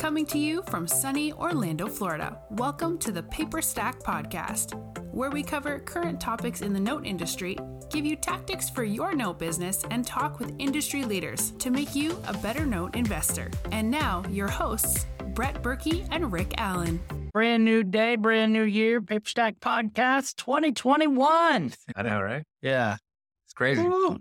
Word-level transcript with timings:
Coming 0.00 0.24
to 0.28 0.38
you 0.38 0.62
from 0.62 0.88
sunny 0.88 1.30
Orlando, 1.34 1.86
Florida. 1.86 2.38
Welcome 2.52 2.96
to 3.00 3.12
the 3.12 3.22
Paper 3.24 3.60
Stack 3.60 4.00
Podcast, 4.00 4.72
where 5.12 5.30
we 5.30 5.42
cover 5.42 5.78
current 5.78 6.18
topics 6.18 6.62
in 6.62 6.72
the 6.72 6.80
note 6.80 7.04
industry, 7.04 7.58
give 7.90 8.06
you 8.06 8.16
tactics 8.16 8.70
for 8.70 8.82
your 8.82 9.14
note 9.14 9.38
business, 9.38 9.84
and 9.90 10.06
talk 10.06 10.38
with 10.38 10.54
industry 10.58 11.04
leaders 11.04 11.50
to 11.58 11.68
make 11.70 11.94
you 11.94 12.18
a 12.26 12.32
better 12.32 12.64
note 12.64 12.96
investor. 12.96 13.50
And 13.72 13.90
now, 13.90 14.24
your 14.30 14.48
hosts, 14.48 15.04
Brett 15.34 15.62
Berkey 15.62 16.08
and 16.10 16.32
Rick 16.32 16.54
Allen. 16.56 16.98
Brand 17.34 17.66
new 17.66 17.84
day, 17.84 18.16
brand 18.16 18.54
new 18.54 18.64
year. 18.64 19.02
Paper 19.02 19.28
Stack 19.28 19.60
Podcast 19.60 20.36
2021. 20.36 21.74
I 21.94 22.02
know, 22.02 22.22
right? 22.22 22.44
Yeah. 22.62 22.96
It's 23.44 23.52
crazy. 23.52 23.82
Woo. 23.82 24.16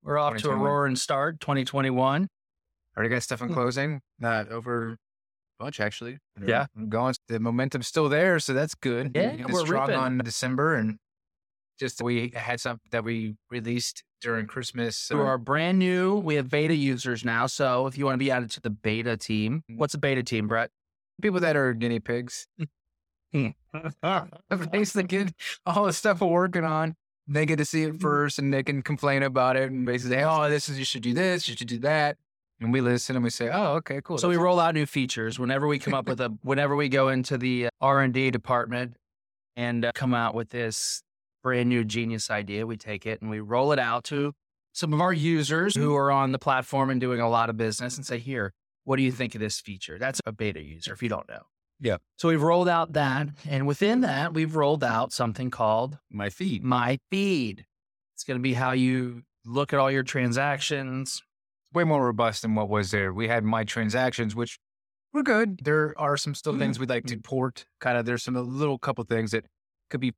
We're 0.00 0.16
off 0.16 0.36
to 0.36 0.50
a 0.50 0.54
roaring 0.54 0.94
start, 0.94 1.40
2021. 1.40 2.28
Already 2.96 3.12
got 3.12 3.24
stuff 3.24 3.42
in 3.42 3.48
hmm. 3.48 3.54
closing. 3.54 4.00
Not 4.20 4.50
over 4.50 4.92
a 4.92 4.96
bunch, 5.58 5.80
actually. 5.80 6.18
They're 6.36 6.48
Yeah. 6.48 6.66
Going. 6.88 7.14
The 7.28 7.40
momentum's 7.40 7.86
still 7.88 8.08
there, 8.08 8.38
so 8.38 8.52
that's 8.52 8.74
good. 8.74 9.12
Yeah, 9.14 9.36
we're 9.48 9.64
strong 9.66 9.88
ripping. 9.88 10.00
on 10.00 10.18
December, 10.18 10.74
and 10.74 10.98
just 11.78 12.02
we 12.02 12.32
had 12.34 12.60
something 12.60 12.88
that 12.92 13.04
we 13.04 13.34
released 13.50 14.04
during 14.20 14.46
Christmas. 14.46 14.96
So 14.96 15.20
our 15.20 15.38
brand 15.38 15.78
new, 15.78 16.16
we 16.16 16.36
have 16.36 16.48
beta 16.48 16.74
users 16.74 17.24
now. 17.24 17.46
So 17.46 17.86
if 17.86 17.98
you 17.98 18.04
want 18.04 18.14
to 18.14 18.18
be 18.24 18.30
added 18.30 18.50
to 18.52 18.60
the 18.60 18.70
beta 18.70 19.16
team, 19.16 19.62
what's 19.68 19.94
a 19.94 19.98
beta 19.98 20.22
team, 20.22 20.48
Brett? 20.48 20.70
people 21.22 21.38
that 21.40 21.56
are 21.56 21.72
guinea 21.74 22.00
pigs, 22.00 22.46
basically 24.72 25.02
get 25.04 25.32
all 25.66 25.84
the 25.84 25.92
stuff 25.92 26.20
we're 26.20 26.28
working 26.28 26.64
on. 26.64 26.94
They 27.26 27.46
get 27.46 27.56
to 27.56 27.64
see 27.64 27.84
Mm-hmm. 27.84 27.96
it 27.96 28.00
first, 28.02 28.38
and 28.38 28.52
they 28.52 28.62
can 28.62 28.82
complain 28.82 29.22
about 29.22 29.56
it, 29.56 29.70
and 29.70 29.86
basically 29.86 30.16
say, 30.16 30.24
"Oh, 30.24 30.48
this 30.50 30.68
is 30.68 30.78
you 30.78 30.84
should 30.84 31.02
do 31.02 31.14
this, 31.14 31.48
you 31.48 31.56
should 31.56 31.68
do 31.68 31.78
that." 31.78 32.18
And 32.60 32.72
we 32.72 32.80
listen, 32.80 33.16
and 33.16 33.24
we 33.24 33.30
say, 33.30 33.50
"Oh, 33.52 33.74
okay, 33.74 34.00
cool." 34.02 34.16
So 34.16 34.28
we 34.28 34.36
roll 34.36 34.60
out 34.60 34.74
new 34.74 34.86
features 34.86 35.38
whenever 35.38 35.66
we 35.66 35.78
come 35.78 35.92
up 35.92 36.06
with 36.06 36.20
a, 36.20 36.30
whenever 36.42 36.76
we 36.76 36.88
go 36.88 37.08
into 37.08 37.36
the 37.36 37.68
R 37.80 38.00
and 38.00 38.14
D 38.14 38.30
department 38.30 38.96
and 39.56 39.84
uh, 39.84 39.92
come 39.94 40.14
out 40.14 40.34
with 40.34 40.50
this 40.50 41.02
brand 41.42 41.68
new 41.68 41.84
genius 41.84 42.30
idea. 42.30 42.66
We 42.66 42.76
take 42.76 43.06
it 43.06 43.20
and 43.20 43.30
we 43.30 43.40
roll 43.40 43.72
it 43.72 43.78
out 43.78 44.04
to 44.04 44.32
some 44.72 44.92
of 44.92 45.00
our 45.00 45.12
users 45.12 45.76
who 45.76 45.94
are 45.94 46.10
on 46.10 46.32
the 46.32 46.38
platform 46.38 46.90
and 46.90 47.00
doing 47.00 47.20
a 47.20 47.28
lot 47.28 47.50
of 47.50 47.56
business 47.56 47.96
and 47.96 48.04
say, 48.04 48.18
here, 48.18 48.52
what 48.84 48.96
do 48.96 49.02
you 49.02 49.12
think 49.12 49.34
of 49.34 49.40
this 49.40 49.60
feature? 49.60 49.98
That's 49.98 50.20
a 50.26 50.32
beta 50.32 50.62
user 50.62 50.92
if 50.92 51.02
you 51.02 51.08
don't 51.08 51.28
know. 51.28 51.42
Yeah. 51.80 51.98
So 52.16 52.28
we've 52.28 52.42
rolled 52.42 52.68
out 52.68 52.94
that. 52.94 53.28
And 53.48 53.66
within 53.66 54.00
that, 54.00 54.32
we've 54.32 54.56
rolled 54.56 54.82
out 54.82 55.12
something 55.12 55.50
called 55.50 55.98
my 56.10 56.30
feed. 56.30 56.64
My 56.64 56.98
Feed. 57.10 57.66
It's 58.14 58.24
going 58.24 58.38
to 58.38 58.42
be 58.42 58.54
how 58.54 58.72
you 58.72 59.22
look 59.44 59.72
at 59.72 59.78
all 59.78 59.90
your 59.90 60.02
transactions. 60.02 61.22
Way 61.74 61.84
more 61.84 62.04
robust 62.04 62.42
than 62.42 62.54
what 62.54 62.68
was 62.68 62.90
there. 62.90 63.12
We 63.12 63.28
had 63.28 63.44
my 63.44 63.64
transactions, 63.64 64.34
which 64.34 64.58
were 65.12 65.22
good. 65.22 65.60
There 65.62 65.94
are 65.96 66.16
some 66.16 66.34
still 66.34 66.58
things 66.58 66.76
mm-hmm. 66.76 66.82
we'd 66.82 66.90
like 66.90 67.06
to 67.06 67.14
mm-hmm. 67.14 67.22
port. 67.22 67.66
Kind 67.80 67.98
of, 67.98 68.06
there's 68.06 68.22
some 68.22 68.34
little 68.34 68.78
couple 68.78 69.04
things 69.04 69.32
that 69.32 69.44
could 69.90 70.00
be 70.00 70.12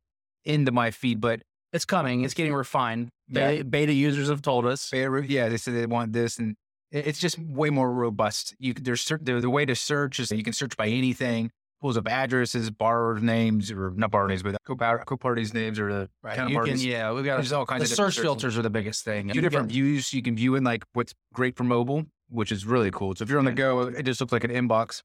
into 0.44 0.72
my 0.72 0.90
feed, 0.90 1.20
but 1.20 1.40
It's 1.72 1.84
coming. 1.84 2.22
It's 2.22 2.34
getting 2.34 2.54
refined. 2.54 3.10
Yeah. 3.28 3.48
Beta, 3.48 3.64
beta 3.64 3.92
users 3.92 4.28
have 4.28 4.42
told 4.42 4.66
us. 4.66 4.90
they- 4.90 5.06
yeah, 5.26 5.48
they 5.48 5.56
said 5.56 5.74
they 5.74 5.86
want 5.86 6.12
this, 6.12 6.38
and 6.38 6.56
it's 6.92 7.18
just 7.18 7.38
way 7.38 7.70
more 7.70 7.92
robust. 7.92 8.54
You 8.58 8.72
there's 8.72 9.04
the, 9.04 9.40
the 9.40 9.50
way 9.50 9.64
to 9.66 9.74
search 9.74 10.20
is 10.20 10.28
that 10.28 10.36
you 10.36 10.44
can 10.44 10.52
search 10.52 10.76
by 10.76 10.86
anything. 10.86 11.50
Up 11.94 12.08
addresses, 12.08 12.70
borrower 12.70 13.20
names, 13.20 13.70
or 13.70 13.90
not 13.90 14.10
borrower 14.10 14.28
names, 14.28 14.42
but 14.42 14.56
co 14.64 14.76
parties 15.16 15.54
names, 15.54 15.78
or 15.78 15.92
the 15.92 16.10
right. 16.22 16.48
You 16.48 16.60
can, 16.62 16.78
yeah, 16.78 17.12
we've 17.12 17.24
got 17.24 17.36
There's 17.36 17.52
all 17.52 17.66
kinds 17.66 17.82
the 17.82 17.92
of 17.92 17.96
search 17.96 18.14
search 18.14 18.22
filters 18.22 18.58
are 18.58 18.62
the 18.62 18.70
biggest 18.70 19.04
thing. 19.04 19.28
two 19.28 19.40
different 19.40 19.68
views 19.68 20.12
you 20.12 20.22
can 20.22 20.34
view 20.36 20.54
in 20.56 20.64
like 20.64 20.84
what's 20.94 21.14
great 21.32 21.56
for 21.56 21.64
mobile, 21.64 22.04
which 22.28 22.50
is 22.50 22.66
really 22.66 22.90
cool. 22.90 23.14
So 23.14 23.22
if 23.22 23.30
you're 23.30 23.38
on 23.38 23.44
the 23.44 23.52
go, 23.52 23.82
it 23.82 24.02
just 24.02 24.20
looks 24.20 24.32
like 24.32 24.44
an 24.44 24.50
inbox. 24.50 25.02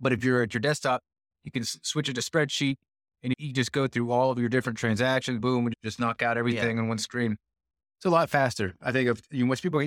But 0.00 0.12
if 0.12 0.22
you're 0.24 0.42
at 0.42 0.52
your 0.52 0.60
desktop, 0.60 1.02
you 1.44 1.50
can 1.50 1.64
switch 1.64 2.08
it 2.08 2.14
to 2.14 2.20
spreadsheet 2.20 2.76
and 3.22 3.34
you 3.38 3.52
just 3.52 3.72
go 3.72 3.86
through 3.86 4.10
all 4.10 4.30
of 4.30 4.38
your 4.38 4.48
different 4.48 4.78
transactions. 4.78 5.40
Boom, 5.40 5.66
and 5.66 5.74
just 5.82 5.98
knock 5.98 6.22
out 6.22 6.36
everything 6.36 6.78
on 6.78 6.88
one 6.88 6.98
screen. 6.98 7.36
It's 7.98 8.04
a 8.04 8.10
lot 8.10 8.28
faster. 8.28 8.74
I 8.82 8.92
think 8.92 9.08
if 9.08 9.22
you 9.30 9.44
know, 9.44 9.48
once 9.48 9.60
people 9.60 9.80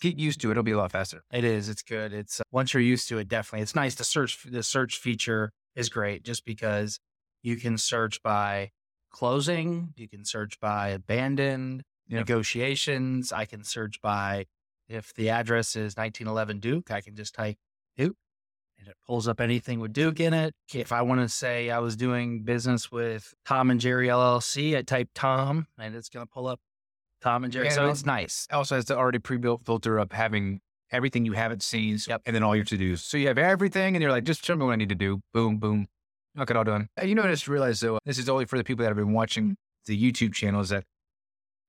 get 0.00 0.18
used 0.18 0.40
to 0.42 0.48
it, 0.48 0.52
it'll 0.52 0.62
be 0.62 0.72
a 0.72 0.78
lot 0.78 0.92
faster. 0.92 1.22
It 1.32 1.44
is. 1.44 1.68
It's 1.68 1.82
good. 1.82 2.12
It's 2.12 2.40
uh, 2.40 2.44
once 2.52 2.72
you're 2.74 2.82
used 2.82 3.08
to 3.08 3.18
it, 3.18 3.28
definitely. 3.28 3.62
It's 3.62 3.74
nice. 3.74 3.94
The 3.94 4.04
search 4.04 4.44
the 4.44 4.62
search 4.62 4.96
feature 4.98 5.50
is 5.74 5.88
great, 5.88 6.22
just 6.24 6.44
because 6.44 6.98
you 7.42 7.56
can 7.56 7.78
search 7.78 8.22
by 8.22 8.70
closing, 9.10 9.92
you 9.96 10.08
can 10.08 10.24
search 10.24 10.58
by 10.60 10.88
abandoned 10.88 11.82
Yeah. 12.08 12.18
negotiations. 12.18 13.32
I 13.32 13.44
can 13.44 13.64
search 13.64 14.00
by 14.00 14.46
if 14.88 15.12
the 15.14 15.28
address 15.30 15.76
is 15.76 15.96
1911 15.96 16.60
Duke, 16.60 16.90
I 16.90 17.00
can 17.00 17.14
just 17.14 17.34
type 17.34 17.56
Duke, 17.96 18.16
and 18.78 18.88
it 18.88 18.96
pulls 19.06 19.28
up 19.28 19.40
anything 19.40 19.80
with 19.80 19.92
Duke 19.92 20.18
in 20.20 20.32
it. 20.32 20.54
If 20.72 20.92
I 20.92 21.02
want 21.02 21.20
to 21.20 21.28
say 21.28 21.70
I 21.70 21.78
was 21.80 21.96
doing 21.96 22.42
business 22.42 22.90
with 22.90 23.34
Tom 23.44 23.70
and 23.70 23.80
Jerry 23.80 24.08
LLC, 24.08 24.76
I 24.76 24.82
type 24.82 25.08
Tom, 25.14 25.66
and 25.78 25.94
it's 25.94 26.08
going 26.08 26.24
to 26.26 26.30
pull 26.32 26.46
up 26.46 26.60
Tom 27.20 27.44
and 27.44 27.52
Jerry. 27.52 27.66
Yeah, 27.66 27.72
so 27.72 27.88
it's 27.88 28.06
nice. 28.06 28.46
It 28.50 28.54
also 28.54 28.76
has 28.76 28.84
the 28.86 28.96
already 28.96 29.18
pre-built 29.18 29.64
filter 29.66 29.98
of 29.98 30.12
having 30.12 30.60
everything 30.90 31.24
you 31.24 31.32
haven't 31.32 31.62
seen, 31.62 31.98
Yep. 32.06 32.22
and 32.26 32.34
then 32.34 32.42
all 32.42 32.54
your 32.56 32.64
to-dos. 32.64 33.02
So 33.04 33.16
you 33.16 33.28
have 33.28 33.38
everything, 33.38 33.94
and 33.96 34.02
you're 34.02 34.10
like, 34.12 34.24
just 34.24 34.44
show 34.44 34.54
me 34.56 34.64
what 34.64 34.72
I 34.72 34.76
need 34.76 34.88
to 34.88 34.94
do. 34.94 35.20
Boom, 35.34 35.58
boom, 35.58 35.86
knock 36.34 36.50
it 36.50 36.56
all 36.56 36.64
done. 36.64 36.88
Uh, 37.00 37.04
You 37.04 37.14
know, 37.14 37.22
I 37.24 37.28
just 37.28 37.48
realized 37.48 37.82
though, 37.82 37.98
this 38.04 38.18
is 38.18 38.28
only 38.28 38.44
for 38.46 38.56
the 38.56 38.64
people 38.64 38.82
that 38.84 38.88
have 38.88 38.96
been 38.96 39.12
watching 39.12 39.56
the 39.86 40.00
YouTube 40.00 40.32
channels. 40.34 40.68
That 40.70 40.84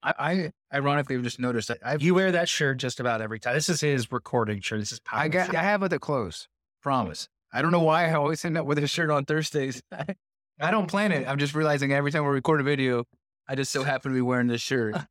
I, 0.03 0.13
I 0.19 0.51
ironically 0.77 1.21
just 1.21 1.39
noticed 1.39 1.67
that 1.67 1.79
I've 1.83 2.01
You 2.01 2.13
wear 2.15 2.31
that 2.31 2.47
shirt 2.47 2.77
just 2.77 2.99
about 2.99 3.21
every 3.21 3.39
time. 3.39 3.55
This 3.55 3.67
is 3.69 3.81
his 3.81 4.11
recording 4.11 4.61
shirt. 4.61 4.79
This 4.79 4.91
is 4.93 5.01
I 5.11 5.27
got 5.27 5.53
I 5.55 5.63
have 5.63 5.83
other 5.83 5.99
clothes. 5.99 6.47
Promise. 6.81 7.27
I 7.51 7.61
don't 7.61 7.71
know 7.71 7.81
why 7.81 8.07
I 8.09 8.13
always 8.13 8.45
end 8.45 8.57
up 8.57 8.65
with 8.65 8.77
a 8.77 8.87
shirt 8.87 9.09
on 9.09 9.25
Thursdays. 9.25 9.81
I 10.61 10.71
don't 10.71 10.87
plan 10.87 11.11
it. 11.11 11.27
I'm 11.27 11.37
just 11.39 11.55
realizing 11.55 11.91
every 11.91 12.11
time 12.11 12.23
we 12.23 12.29
record 12.29 12.61
a 12.61 12.63
video, 12.63 13.03
I 13.47 13.55
just 13.55 13.71
so 13.71 13.83
happen 13.83 14.11
to 14.11 14.15
be 14.15 14.21
wearing 14.21 14.47
this 14.47 14.61
shirt. 14.61 14.95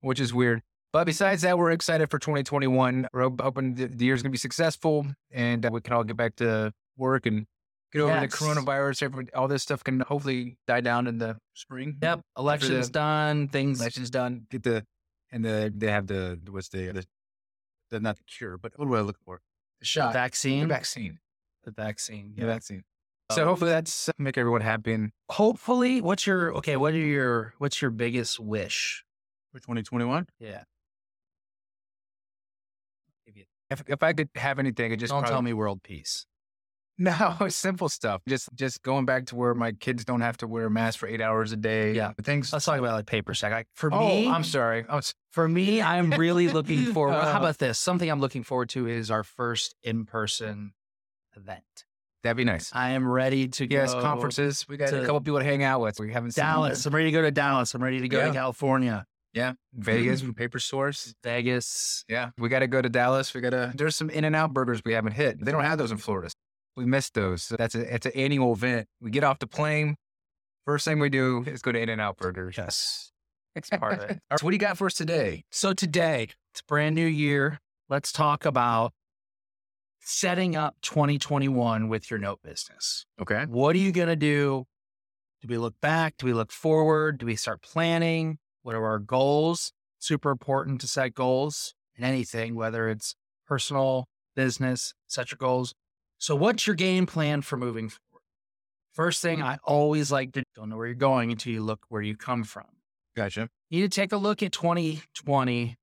which 0.00 0.20
is 0.20 0.32
weird. 0.34 0.62
But 0.92 1.04
besides 1.04 1.42
that, 1.42 1.58
we're 1.58 1.72
excited 1.72 2.10
for 2.10 2.18
2021. 2.18 3.08
We're 3.12 3.22
hoping 3.40 3.74
the 3.74 4.04
year's 4.04 4.22
going 4.22 4.30
to 4.30 4.34
be 4.34 4.38
successful 4.38 5.06
and 5.30 5.66
uh, 5.66 5.70
we 5.72 5.80
can 5.80 5.92
all 5.92 6.04
get 6.04 6.16
back 6.16 6.36
to 6.36 6.72
work 6.96 7.26
and 7.26 7.46
get 7.92 8.00
over 8.00 8.12
Yes. 8.12 8.30
the 8.30 8.36
coronavirus. 8.38 9.28
All 9.34 9.48
this 9.48 9.62
stuff 9.62 9.84
can 9.84 10.00
hopefully 10.00 10.56
die 10.66 10.80
down 10.80 11.06
in 11.06 11.18
the 11.18 11.36
spring. 11.54 11.98
Yep. 12.02 12.20
Election's 12.38 12.86
the- 12.88 12.92
done. 12.92 13.48
Things. 13.48 13.80
Election's 13.80 14.10
done. 14.10 14.46
Get 14.50 14.62
the 14.62 14.86
and 15.32 15.44
the 15.44 15.72
they 15.76 15.88
have 15.90 16.06
the 16.06 16.38
what's 16.50 16.68
the 16.68 16.92
the, 16.92 17.04
the 17.90 18.00
not 18.00 18.16
the 18.16 18.24
cure, 18.24 18.56
but 18.56 18.72
what 18.76 18.86
do 18.86 18.94
I 18.94 19.00
look 19.00 19.18
for? 19.24 19.40
The 19.80 19.86
shot. 19.86 20.12
The 20.12 20.18
vaccine. 20.18 20.60
The 20.60 20.66
vaccine. 20.74 21.18
The 21.64 21.70
vaccine. 21.72 22.32
The 22.38 22.46
vaccine. 22.46 22.84
So 23.32 23.44
hopefully 23.44 23.70
that's 23.72 24.08
make 24.18 24.38
everyone 24.38 24.60
happy 24.60 24.92
and 24.92 25.10
Hopefully, 25.30 26.00
what's 26.00 26.26
your 26.28 26.54
okay? 26.58 26.76
What 26.76 26.94
are 26.94 26.98
your 26.98 27.54
what's 27.58 27.82
your 27.82 27.90
biggest 27.90 28.38
wish? 28.40 29.02
For 29.56 29.60
2021. 29.60 30.26
Yeah. 30.38 30.62
If 33.70 33.82
if 33.88 34.02
I 34.02 34.12
could 34.12 34.28
have 34.36 34.58
anything, 34.58 34.92
it 34.92 34.98
just 34.98 35.10
Don't 35.12 35.26
tell 35.26 35.40
me 35.42 35.52
world 35.52 35.82
peace. 35.82 36.26
No, 36.98 37.36
simple 37.50 37.90
stuff. 37.90 38.22
Just 38.26 38.48
just 38.54 38.82
going 38.82 39.04
back 39.04 39.26
to 39.26 39.36
where 39.36 39.52
my 39.54 39.72
kids 39.72 40.02
don't 40.06 40.22
have 40.22 40.38
to 40.38 40.46
wear 40.46 40.64
a 40.66 40.70
mask 40.70 40.98
for 40.98 41.06
eight 41.06 41.20
hours 41.20 41.52
a 41.52 41.56
day. 41.56 41.92
Yeah. 41.92 42.12
Things. 42.22 42.50
Let's 42.50 42.64
talk 42.64 42.78
about 42.78 42.94
like 42.94 43.04
PaperStack. 43.04 43.50
Like, 43.50 43.66
for 43.74 43.92
oh, 43.92 43.98
me, 43.98 44.26
I'm 44.28 44.42
sorry. 44.44 44.86
I 44.88 44.96
was, 44.96 45.12
for 45.30 45.46
me, 45.46 45.82
I'm 45.94 46.10
really 46.12 46.48
looking 46.48 46.86
forward. 46.94 47.12
how 47.12 47.34
Uh, 47.34 47.38
about 47.40 47.58
this? 47.58 47.78
Something 47.78 48.10
I'm 48.10 48.20
looking 48.20 48.42
forward 48.44 48.70
to 48.70 48.86
is 48.88 49.10
our 49.10 49.24
first 49.24 49.74
in 49.82 50.06
person 50.06 50.72
event. 51.36 51.84
that'd 52.22 52.34
be 52.38 52.44
nice. 52.44 52.70
I 52.72 52.90
am 52.92 53.06
ready 53.06 53.46
to 53.48 53.70
Yes, 53.70 53.92
conferences. 53.92 54.64
We 54.66 54.78
got 54.78 54.90
a 54.94 55.00
couple 55.04 55.20
people 55.20 55.38
to 55.40 55.44
hang 55.44 55.62
out 55.64 55.82
with. 55.82 56.00
We 56.00 56.14
haven't 56.14 56.30
seen. 56.30 56.44
Dallas. 56.46 56.86
I'm 56.86 56.94
ready 56.94 57.08
to 57.08 57.12
go 57.12 57.20
to 57.20 57.30
Dallas. 57.30 57.74
I'm 57.74 57.82
ready 57.82 58.00
to 58.00 58.08
go 58.08 58.20
Yeah. 58.20 58.28
to 58.28 58.32
California, 58.32 59.04
Yeah, 59.36 59.52
Vegas 59.74 60.22
from 60.22 60.32
Paper 60.32 60.58
Source. 60.58 61.14
Vegas. 61.22 62.06
Yeah, 62.08 62.30
we 62.38 62.48
got 62.48 62.60
to 62.60 62.66
go 62.66 62.80
to 62.80 62.88
Dallas. 62.88 63.34
We 63.34 63.42
got 63.42 63.50
to. 63.50 63.70
There's 63.74 63.94
some 63.94 64.08
In 64.08 64.24
and 64.24 64.34
Out 64.34 64.54
burgers 64.54 64.80
we 64.82 64.94
haven't 64.94 65.12
hit. 65.12 65.44
They 65.44 65.52
don't 65.52 65.62
have 65.62 65.76
those 65.76 65.90
in 65.92 65.98
Florida. 65.98 66.30
We 66.74 66.86
missed 66.86 67.12
those. 67.12 67.42
So 67.42 67.54
that's 67.56 67.74
a 67.74 67.94
it's 67.94 68.06
an 68.06 68.12
annual 68.14 68.54
event. 68.54 68.88
We 69.02 69.10
get 69.10 69.24
off 69.24 69.38
the 69.38 69.46
plane. 69.46 69.96
First 70.64 70.86
thing 70.86 71.00
we 71.00 71.10
do 71.10 71.44
is 71.46 71.60
go 71.60 71.70
to 71.70 71.78
In 71.78 71.90
and 71.90 72.00
Out 72.00 72.16
Burgers. 72.16 72.56
Yes. 72.56 73.12
It's 73.54 73.68
part 73.68 73.92
of 73.92 74.00
it. 74.00 74.10
All 74.10 74.16
right, 74.30 74.40
so 74.40 74.44
what 74.46 74.52
do 74.52 74.54
you 74.54 74.58
got 74.58 74.78
for 74.78 74.86
us 74.86 74.94
today? 74.94 75.44
So 75.50 75.74
today, 75.74 76.28
it's 76.52 76.60
a 76.60 76.64
brand 76.66 76.94
new 76.94 77.06
year. 77.06 77.58
Let's 77.90 78.12
talk 78.12 78.46
about 78.46 78.94
setting 80.00 80.56
up 80.56 80.76
2021 80.80 81.88
with 81.88 82.10
your 82.10 82.18
note 82.18 82.40
business. 82.42 83.04
Okay. 83.20 83.44
What 83.48 83.76
are 83.76 83.80
you 83.80 83.92
going 83.92 84.08
to 84.08 84.16
do? 84.16 84.64
Do 85.42 85.48
we 85.48 85.58
look 85.58 85.74
back? 85.82 86.14
Do 86.16 86.26
we 86.26 86.32
look 86.32 86.52
forward? 86.52 87.18
Do 87.18 87.26
we 87.26 87.36
start 87.36 87.60
planning? 87.60 88.38
What 88.66 88.74
are 88.74 88.84
our 88.84 88.98
goals? 88.98 89.70
Super 90.00 90.32
important 90.32 90.80
to 90.80 90.88
set 90.88 91.14
goals 91.14 91.72
in 91.94 92.02
anything, 92.02 92.56
whether 92.56 92.88
it's 92.88 93.14
personal, 93.46 94.08
business, 94.34 94.92
set 95.06 95.30
your 95.30 95.36
goals. 95.38 95.72
So, 96.18 96.34
what's 96.34 96.66
your 96.66 96.74
game 96.74 97.06
plan 97.06 97.42
for 97.42 97.56
moving 97.56 97.88
forward? 97.88 98.24
First 98.92 99.22
thing 99.22 99.40
I 99.40 99.58
always 99.62 100.10
like 100.10 100.32
to 100.32 100.42
don't 100.56 100.68
know 100.68 100.76
where 100.76 100.88
you're 100.88 100.96
going 100.96 101.30
until 101.30 101.52
you 101.52 101.62
look 101.62 101.78
where 101.90 102.02
you 102.02 102.16
come 102.16 102.42
from. 102.42 102.64
Gotcha. 103.14 103.48
You 103.70 103.82
need 103.82 103.92
to 103.92 104.00
take 104.00 104.10
a 104.10 104.16
look 104.16 104.42
at 104.42 104.50
2020, 104.50 105.76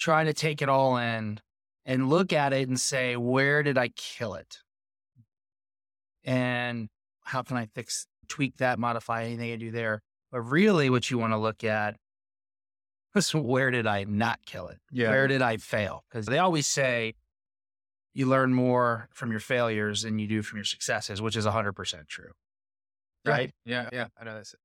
try 0.00 0.24
to 0.24 0.32
take 0.32 0.62
it 0.62 0.70
all 0.70 0.96
in, 0.96 1.38
and 1.84 2.08
look 2.08 2.32
at 2.32 2.54
it 2.54 2.66
and 2.66 2.80
say, 2.80 3.14
where 3.18 3.62
did 3.62 3.76
I 3.76 3.88
kill 3.88 4.36
it? 4.36 4.56
And 6.24 6.88
how 7.24 7.42
can 7.42 7.58
I 7.58 7.66
fix, 7.74 8.06
tweak 8.26 8.56
that, 8.56 8.78
modify 8.78 9.24
anything 9.24 9.52
I 9.52 9.56
do 9.56 9.70
there? 9.70 10.00
But 10.34 10.40
really, 10.40 10.90
what 10.90 11.12
you 11.12 11.18
want 11.18 11.32
to 11.32 11.36
look 11.36 11.62
at 11.62 11.94
is 13.14 13.32
where 13.32 13.70
did 13.70 13.86
I 13.86 14.02
not 14.02 14.40
kill 14.44 14.66
it? 14.66 14.78
Yeah. 14.90 15.10
Where 15.10 15.28
did 15.28 15.42
I 15.42 15.58
fail? 15.58 16.02
Because 16.10 16.26
they 16.26 16.40
always 16.40 16.66
say 16.66 17.14
you 18.14 18.26
learn 18.26 18.52
more 18.52 19.08
from 19.14 19.30
your 19.30 19.38
failures 19.38 20.02
than 20.02 20.18
you 20.18 20.26
do 20.26 20.42
from 20.42 20.58
your 20.58 20.64
successes, 20.64 21.22
which 21.22 21.36
is 21.36 21.46
100% 21.46 22.08
true. 22.08 22.32
Right? 23.24 23.52
Yeah. 23.64 23.88
Yeah. 23.92 24.08
I 24.20 24.24
know 24.24 24.34
that's 24.34 24.54
it. 24.54 24.60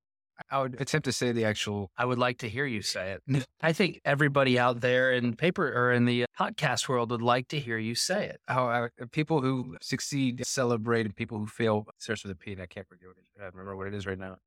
I 0.50 0.60
would 0.60 0.81
attempt 0.81 1.06
to 1.06 1.12
say 1.12 1.33
the 1.33 1.45
actual. 1.45 1.92
I 1.95 2.06
would 2.06 2.18
like 2.18 2.39
to 2.39 2.50
hear 2.50 2.65
you 2.65 2.81
say 2.81 3.15
it. 3.27 3.45
I 3.62 3.72
think 3.72 4.01
everybody 4.04 4.57
out 4.57 4.81
there 4.81 5.12
in 5.12 5.36
paper 5.36 5.72
or 5.72 5.92
in 5.92 6.06
the 6.06 6.25
podcast 6.39 6.89
world 6.89 7.12
would 7.12 7.22
like 7.22 7.50
to 7.50 7.60
hear 7.60 7.77
you 7.77 7.94
say 7.94 8.25
it. 8.25 8.39
How 8.48 8.69
I, 8.69 8.88
people 9.12 9.42
who 9.42 9.77
succeed 9.81 10.42
celebrate, 10.48 11.06
and 11.06 11.15
people 11.15 11.38
who 11.38 11.45
fail 11.45 11.86
starts 12.00 12.24
with 12.24 12.31
a 12.31 12.36
P. 12.36 12.54
And 12.54 12.62
I 12.62 12.65
can't 12.65 12.88
forget 12.88 13.07
what 13.10 13.18
it 13.18 13.25
is. 13.36 13.39
I 13.39 13.44
don't 13.44 13.54
remember 13.54 13.75
what 13.75 13.86
it 13.86 13.94
is 13.94 14.07
right 14.07 14.18
now. 14.18 14.38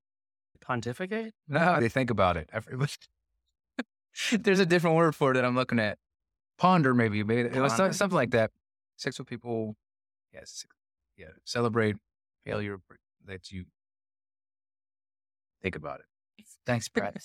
Pontificate? 0.63 1.35
No, 1.49 1.79
they 1.81 1.89
think 1.89 2.11
about 2.11 2.37
it. 2.37 2.49
There's 4.33 4.61
a 4.61 4.67
different 4.67 4.97
word 4.97 5.15
for 5.15 5.33
it 5.33 5.35
that 5.35 5.45
I'm 5.45 5.55
looking 5.55 5.79
at. 5.79 5.99
Ponder, 6.59 6.95
maybe. 6.95 7.23
maybe 7.25 7.49
it 7.49 7.61
was 7.61 7.75
something 7.75 8.11
like 8.11 8.31
that. 8.31 8.51
Six 8.97 9.19
with 9.19 9.27
people. 9.29 9.77
Yes. 10.33 10.65
Yeah. 11.17 11.27
Celebrate 11.45 11.97
failure 12.45 12.79
that 13.27 13.51
you 13.51 13.65
think 15.63 15.77
about 15.77 16.01
it. 16.01 16.47
Thanks, 16.67 16.89
Brett. 16.89 17.17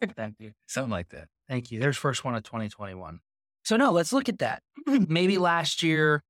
Thank 0.16 0.36
you. 0.38 0.52
Something 0.66 0.90
like 0.90 1.10
that. 1.10 1.28
Thank 1.48 1.70
you. 1.70 1.80
There's 1.80 1.96
first 1.96 2.24
one 2.24 2.34
of 2.34 2.42
2021. 2.42 3.20
So 3.64 3.76
no, 3.76 3.90
let's 3.90 4.12
look 4.12 4.28
at 4.28 4.38
that. 4.38 4.62
Maybe 4.86 5.36
last 5.36 5.82
year 5.82 6.22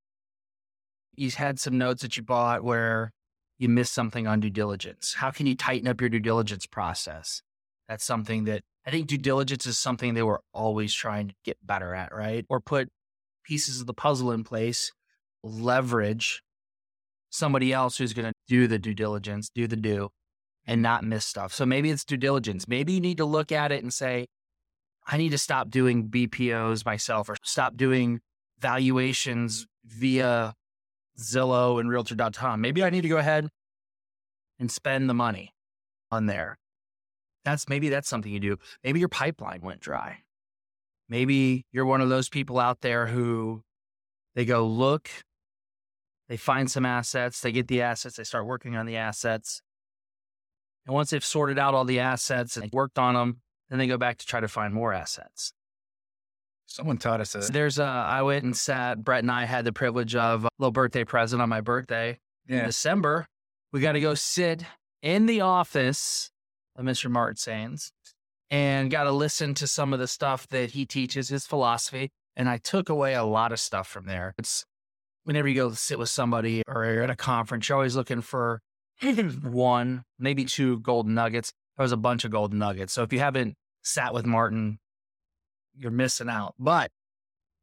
you 1.15 1.31
had 1.31 1.61
some 1.61 1.79
notes 1.79 2.03
that 2.03 2.17
you 2.17 2.23
bought 2.23 2.65
where 2.65 3.13
you 3.61 3.69
missed 3.69 3.93
something 3.93 4.27
on 4.27 4.41
due 4.41 4.51
diligence. 4.51 5.15
How 5.15 5.31
can 5.31 5.47
you 5.47 5.55
tighten 5.55 5.87
up 5.87 6.01
your 6.01 6.09
due 6.09 6.19
diligence 6.19 6.65
process? 6.65 7.43
That's 7.89 8.05
something 8.05 8.45
that 8.45 8.63
I 8.87 8.91
think 8.91 9.07
due 9.07 9.19
diligence 9.19 9.67
is 9.67 9.77
something 9.77 10.15
they 10.15 10.23
were 10.23 10.41
always 10.55 10.95
trying 10.95 11.29
to 11.29 11.35
get 11.45 11.59
better 11.65 11.95
at, 11.95 12.15
right? 12.15 12.47
Or 12.49 12.61
put 12.61 12.89
pieces 13.45 13.79
of 13.79 13.87
the 13.87 13.93
puzzle 13.93 14.33
in 14.33 14.45
place, 14.45 14.93
leverage 15.45 16.43
somebody 17.29 17.71
else 17.71 17.99
who's 17.99 18.15
going 18.15 18.29
to 18.29 18.35
do 18.49 18.67
the 18.67 18.79
due 18.79 18.95
diligence, 18.95 19.51
do 19.55 19.67
the 19.67 19.77
do, 19.77 20.09
and 20.67 20.81
not 20.81 21.05
miss 21.05 21.27
stuff. 21.27 21.53
So 21.53 21.67
maybe 21.67 21.91
it's 21.91 22.05
due 22.05 22.17
diligence. 22.17 22.67
Maybe 22.67 22.95
you 22.95 23.01
need 23.01 23.19
to 23.19 23.27
look 23.27 23.53
at 23.53 23.73
it 23.73 23.83
and 23.83 23.93
say, 23.93 24.27
I 25.07 25.19
need 25.19 25.31
to 25.31 25.39
stop 25.39 25.69
doing 25.69 26.09
BPOs 26.09 26.87
myself 26.87 27.29
or 27.29 27.37
stop 27.43 27.77
doing 27.77 28.21
valuations 28.59 29.67
via 29.85 30.55
Zillow 31.19 31.81
and 31.81 31.89
Realtor.com. 31.89 32.61
Maybe 32.61 32.83
I 32.83 32.91
need 32.91 33.03
to 33.03 33.09
go 33.09 33.19
ahead 33.19 33.49
and 34.59 34.71
spend 34.71 35.09
the 35.09 35.15
money 35.15 35.55
on 36.11 36.27
there. 36.27 36.59
That's 37.45 37.69
maybe 37.69 37.89
that's 37.89 38.09
something 38.09 38.31
you 38.31 38.41
do. 38.41 38.57
Maybe 38.85 39.01
your 39.01 39.09
pipeline 39.09 39.61
went 39.63 39.81
dry. 39.81 40.19
Maybe 41.09 41.67
you're 41.73 41.87
one 41.87 42.01
of 42.01 42.09
those 42.09 42.29
people 42.29 42.59
out 42.59 42.83
there 42.83 43.07
who 43.07 43.63
they 44.35 44.45
go 44.45 44.67
look, 44.67 45.11
they 46.29 46.37
find 46.37 46.71
some 46.71 46.87
assets, 46.87 47.41
they 47.41 47.51
get 47.51 47.67
the 47.67 47.83
assets, 47.83 48.17
they 48.17 48.25
start 48.25 48.47
working 48.47 48.77
on 48.77 48.87
the 48.87 48.97
assets. 48.97 49.63
And 50.87 50.95
once 50.95 51.11
they've 51.11 51.25
sorted 51.25 51.59
out 51.59 51.75
all 51.75 51.85
the 51.85 51.99
assets 51.99 52.57
and 52.57 52.71
worked 52.73 52.99
on 52.99 53.15
them, 53.15 53.41
then 53.69 53.79
they 53.79 53.87
go 53.87 53.99
back 53.99 54.19
to 54.19 54.27
try 54.27 54.41
to 54.41 54.49
find 54.49 54.73
more 54.73 54.93
assets. 54.93 55.53
Someone 56.71 56.99
taught 56.99 57.21
us 57.21 57.35
a 57.35 57.41
there's 57.53 57.81
a, 57.81 57.85
I 57.85 58.23
went 58.23 58.45
and 58.45 58.57
sat, 58.57 59.03
Brett 59.03 59.25
and 59.25 59.31
I 59.31 59.45
had 59.45 59.65
the 59.65 59.73
privilege 59.73 60.15
of 60.15 60.45
a 60.45 60.49
little 60.61 60.71
birthday 60.71 61.03
present 61.03 61.43
on 61.43 61.49
my 61.49 61.61
birthday 61.61 62.17
in. 62.47 62.65
December. 62.65 63.27
We 63.73 63.81
got 63.81 63.93
to 63.93 64.01
go 64.01 64.15
sit 64.15 64.63
in 65.03 65.27
the 65.27 65.41
office 65.41 66.31
of 66.77 66.85
Mr. 66.85 67.11
Martin 67.11 67.37
Saenz 67.37 67.91
and 68.51 68.89
got 68.89 69.05
to 69.05 69.11
listen 69.11 69.53
to 69.55 69.67
some 69.67 69.93
of 69.93 69.99
the 69.99 70.07
stuff 70.07 70.47
that 70.49 70.71
he 70.71 70.87
teaches, 70.87 71.29
his 71.29 71.45
philosophy. 71.45 72.11
And 72.37 72.49
I 72.49 72.59
took 72.59 72.89
away 72.89 73.15
a 73.15 73.25
lot 73.25 73.51
of 73.51 73.59
stuff 73.59 73.89
from 73.89 74.07
there. 74.07 74.35
It's 74.39 74.65
whenever 75.25 75.49
you 75.49 75.57
go 75.57 75.73
sit 75.73 75.99
with 75.99 76.09
somebody 76.09 76.63
or 76.69 76.85
you're 76.85 77.03
at 77.03 77.11
a 77.11 77.17
conference, 77.17 77.69
you're 77.69 77.77
always 77.77 77.97
looking 77.97 78.21
for 78.21 78.61
one, 79.43 80.05
maybe 80.21 80.45
two 80.45 80.79
golden 80.81 81.15
nuggets. 81.15 81.53
There 81.77 81.83
was 81.83 81.93
a 81.93 81.97
bunch 81.97 82.25
of 82.25 82.31
golden 82.31 82.61
nuggets. 82.61 82.93
So 82.93 83.03
if 83.03 83.13
you 83.13 83.19
haven't 83.19 83.55
sat 83.83 84.15
with 84.15 84.25
Martin, 84.25 84.79
you're 85.81 85.91
missing 85.91 86.29
out. 86.29 86.55
But 86.59 86.91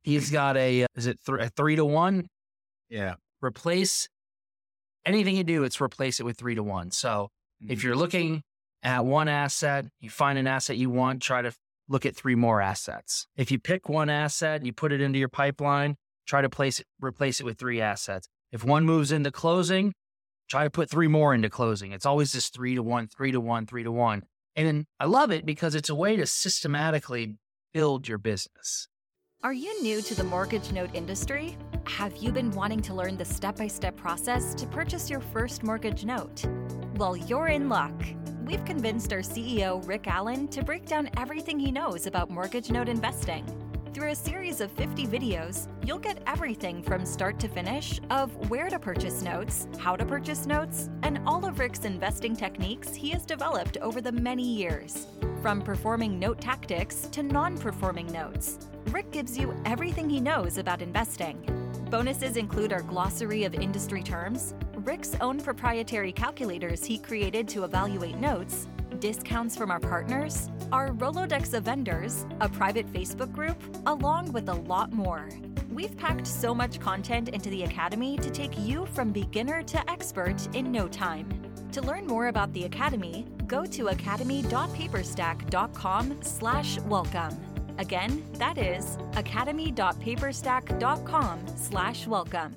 he's 0.03 0.31
got 0.31 0.57
a, 0.57 0.83
uh, 0.83 0.87
is 0.95 1.07
it 1.07 1.19
th- 1.25 1.39
a 1.39 1.49
three 1.49 1.75
to 1.75 1.85
one? 1.85 2.27
Yeah. 2.89 3.15
replace 3.41 4.07
anything 5.05 5.35
you 5.35 5.43
do, 5.43 5.63
it's 5.63 5.81
replace 5.81 6.19
it 6.19 6.23
with 6.23 6.37
three 6.37 6.55
to 6.55 6.63
one. 6.63 6.91
So 6.91 7.29
if 7.61 7.79
mm-hmm. 7.79 7.87
you're 7.87 7.95
looking 7.95 8.41
at 8.83 9.05
one 9.05 9.27
asset, 9.27 9.85
you 9.99 10.09
find 10.09 10.37
an 10.37 10.47
asset 10.47 10.77
you 10.77 10.89
want, 10.89 11.21
try 11.21 11.41
to 11.41 11.51
look 11.89 12.05
at 12.05 12.15
three 12.15 12.35
more 12.35 12.61
assets. 12.61 13.27
If 13.35 13.51
you 13.51 13.59
pick 13.59 13.89
one 13.89 14.09
asset, 14.09 14.65
you 14.65 14.73
put 14.73 14.91
it 14.91 15.01
into 15.01 15.19
your 15.19 15.29
pipeline, 15.29 15.95
try 16.25 16.41
to 16.41 16.49
place 16.49 16.79
it, 16.79 16.85
replace 17.01 17.39
it 17.39 17.45
with 17.45 17.57
three 17.57 17.81
assets. 17.81 18.27
If 18.51 18.63
one 18.63 18.85
moves 18.85 19.11
into 19.11 19.31
closing, 19.31 19.93
try 20.49 20.63
to 20.63 20.69
put 20.69 20.89
three 20.89 21.07
more 21.07 21.33
into 21.33 21.49
closing. 21.49 21.91
It's 21.91 22.05
always 22.05 22.33
this 22.33 22.49
three 22.49 22.75
to 22.75 22.83
one, 22.83 23.07
three 23.07 23.31
to 23.31 23.39
one, 23.39 23.65
three 23.65 23.83
to 23.83 23.91
one. 23.91 24.23
And 24.55 24.85
I 24.99 25.05
love 25.05 25.31
it 25.31 25.45
because 25.45 25.75
it's 25.75 25.89
a 25.89 25.95
way 25.95 26.15
to 26.15 26.25
systematically 26.25 27.35
build 27.73 28.07
your 28.07 28.17
business. 28.17 28.87
Are 29.43 29.53
you 29.53 29.81
new 29.83 30.01
to 30.01 30.15
the 30.15 30.23
mortgage 30.23 30.71
note 30.71 30.89
industry? 30.93 31.57
Have 31.85 32.17
you 32.17 32.31
been 32.31 32.51
wanting 32.51 32.81
to 32.81 32.93
learn 32.93 33.17
the 33.17 33.25
step 33.25 33.57
by 33.57 33.67
step 33.67 33.95
process 33.95 34.55
to 34.55 34.65
purchase 34.65 35.09
your 35.09 35.19
first 35.19 35.63
mortgage 35.63 36.03
note? 36.03 36.43
Well, 36.95 37.15
you're 37.15 37.47
in 37.47 37.69
luck. 37.69 37.93
We've 38.45 38.65
convinced 38.65 39.13
our 39.13 39.19
CEO, 39.19 39.87
Rick 39.87 40.07
Allen, 40.07 40.47
to 40.49 40.63
break 40.63 40.85
down 40.85 41.09
everything 41.17 41.59
he 41.59 41.71
knows 41.71 42.07
about 42.07 42.29
mortgage 42.29 42.71
note 42.71 42.89
investing. 42.89 43.45
Through 43.97 44.11
a 44.11 44.15
series 44.15 44.61
of 44.61 44.71
50 44.73 45.07
videos, 45.07 45.67
you'll 45.83 45.97
get 45.97 46.21
everything 46.27 46.83
from 46.83 47.03
start 47.03 47.39
to 47.39 47.47
finish 47.47 47.99
of 48.11 48.31
where 48.47 48.69
to 48.69 48.77
purchase 48.77 49.23
notes, 49.23 49.67
how 49.79 49.95
to 49.95 50.05
purchase 50.05 50.45
notes, 50.45 50.91
and 51.01 51.19
all 51.25 51.43
of 51.43 51.57
Rick's 51.57 51.83
investing 51.83 52.35
techniques 52.35 52.93
he 52.93 53.09
has 53.09 53.25
developed 53.25 53.77
over 53.77 53.99
the 53.99 54.11
many 54.11 54.43
years. 54.43 55.07
From 55.41 55.63
performing 55.63 56.19
note 56.19 56.39
tactics 56.39 57.09
to 57.11 57.23
non 57.23 57.57
performing 57.57 58.05
notes, 58.11 58.59
Rick 58.91 59.09
gives 59.09 59.35
you 59.35 59.59
everything 59.65 60.07
he 60.07 60.19
knows 60.19 60.59
about 60.59 60.83
investing. 60.83 61.41
Bonuses 61.89 62.37
include 62.37 62.73
our 62.73 62.83
glossary 62.83 63.45
of 63.45 63.55
industry 63.55 64.03
terms, 64.03 64.53
Rick's 64.75 65.15
own 65.21 65.41
proprietary 65.41 66.11
calculators 66.11 66.85
he 66.85 66.99
created 66.99 67.47
to 67.47 67.63
evaluate 67.63 68.17
notes, 68.17 68.67
discounts 68.99 69.57
from 69.57 69.71
our 69.71 69.79
partners, 69.79 70.51
our 70.71 70.89
Rolodex 70.89 71.53
of 71.53 71.63
vendors, 71.63 72.25
a 72.41 72.49
private 72.49 72.91
Facebook 72.91 73.31
group, 73.31 73.57
along 73.85 74.33
with 74.33 74.49
a 74.49 74.53
lot 74.53 74.91
more. 74.91 75.29
We've 75.69 75.95
packed 75.97 76.27
so 76.27 76.55
much 76.55 76.79
content 76.79 77.27
into 77.29 77.49
the 77.49 77.63
Academy 77.63 78.17
to 78.17 78.29
take 78.29 78.57
you 78.57 78.85
from 78.87 79.11
beginner 79.11 79.63
to 79.63 79.89
expert 79.89 80.53
in 80.55 80.71
no 80.71 80.87
time. 80.87 81.27
To 81.73 81.81
learn 81.81 82.07
more 82.07 82.27
about 82.27 82.53
the 82.53 82.63
Academy, 82.63 83.25
go 83.45 83.65
to 83.65 83.87
academy.paperstack.com 83.87 86.19
slash 86.21 86.79
welcome. 86.79 87.37
Again, 87.77 88.23
that 88.33 88.57
is 88.57 88.97
academy.paperstack.com 89.15 91.45
slash 91.55 92.07
welcome. 92.07 92.55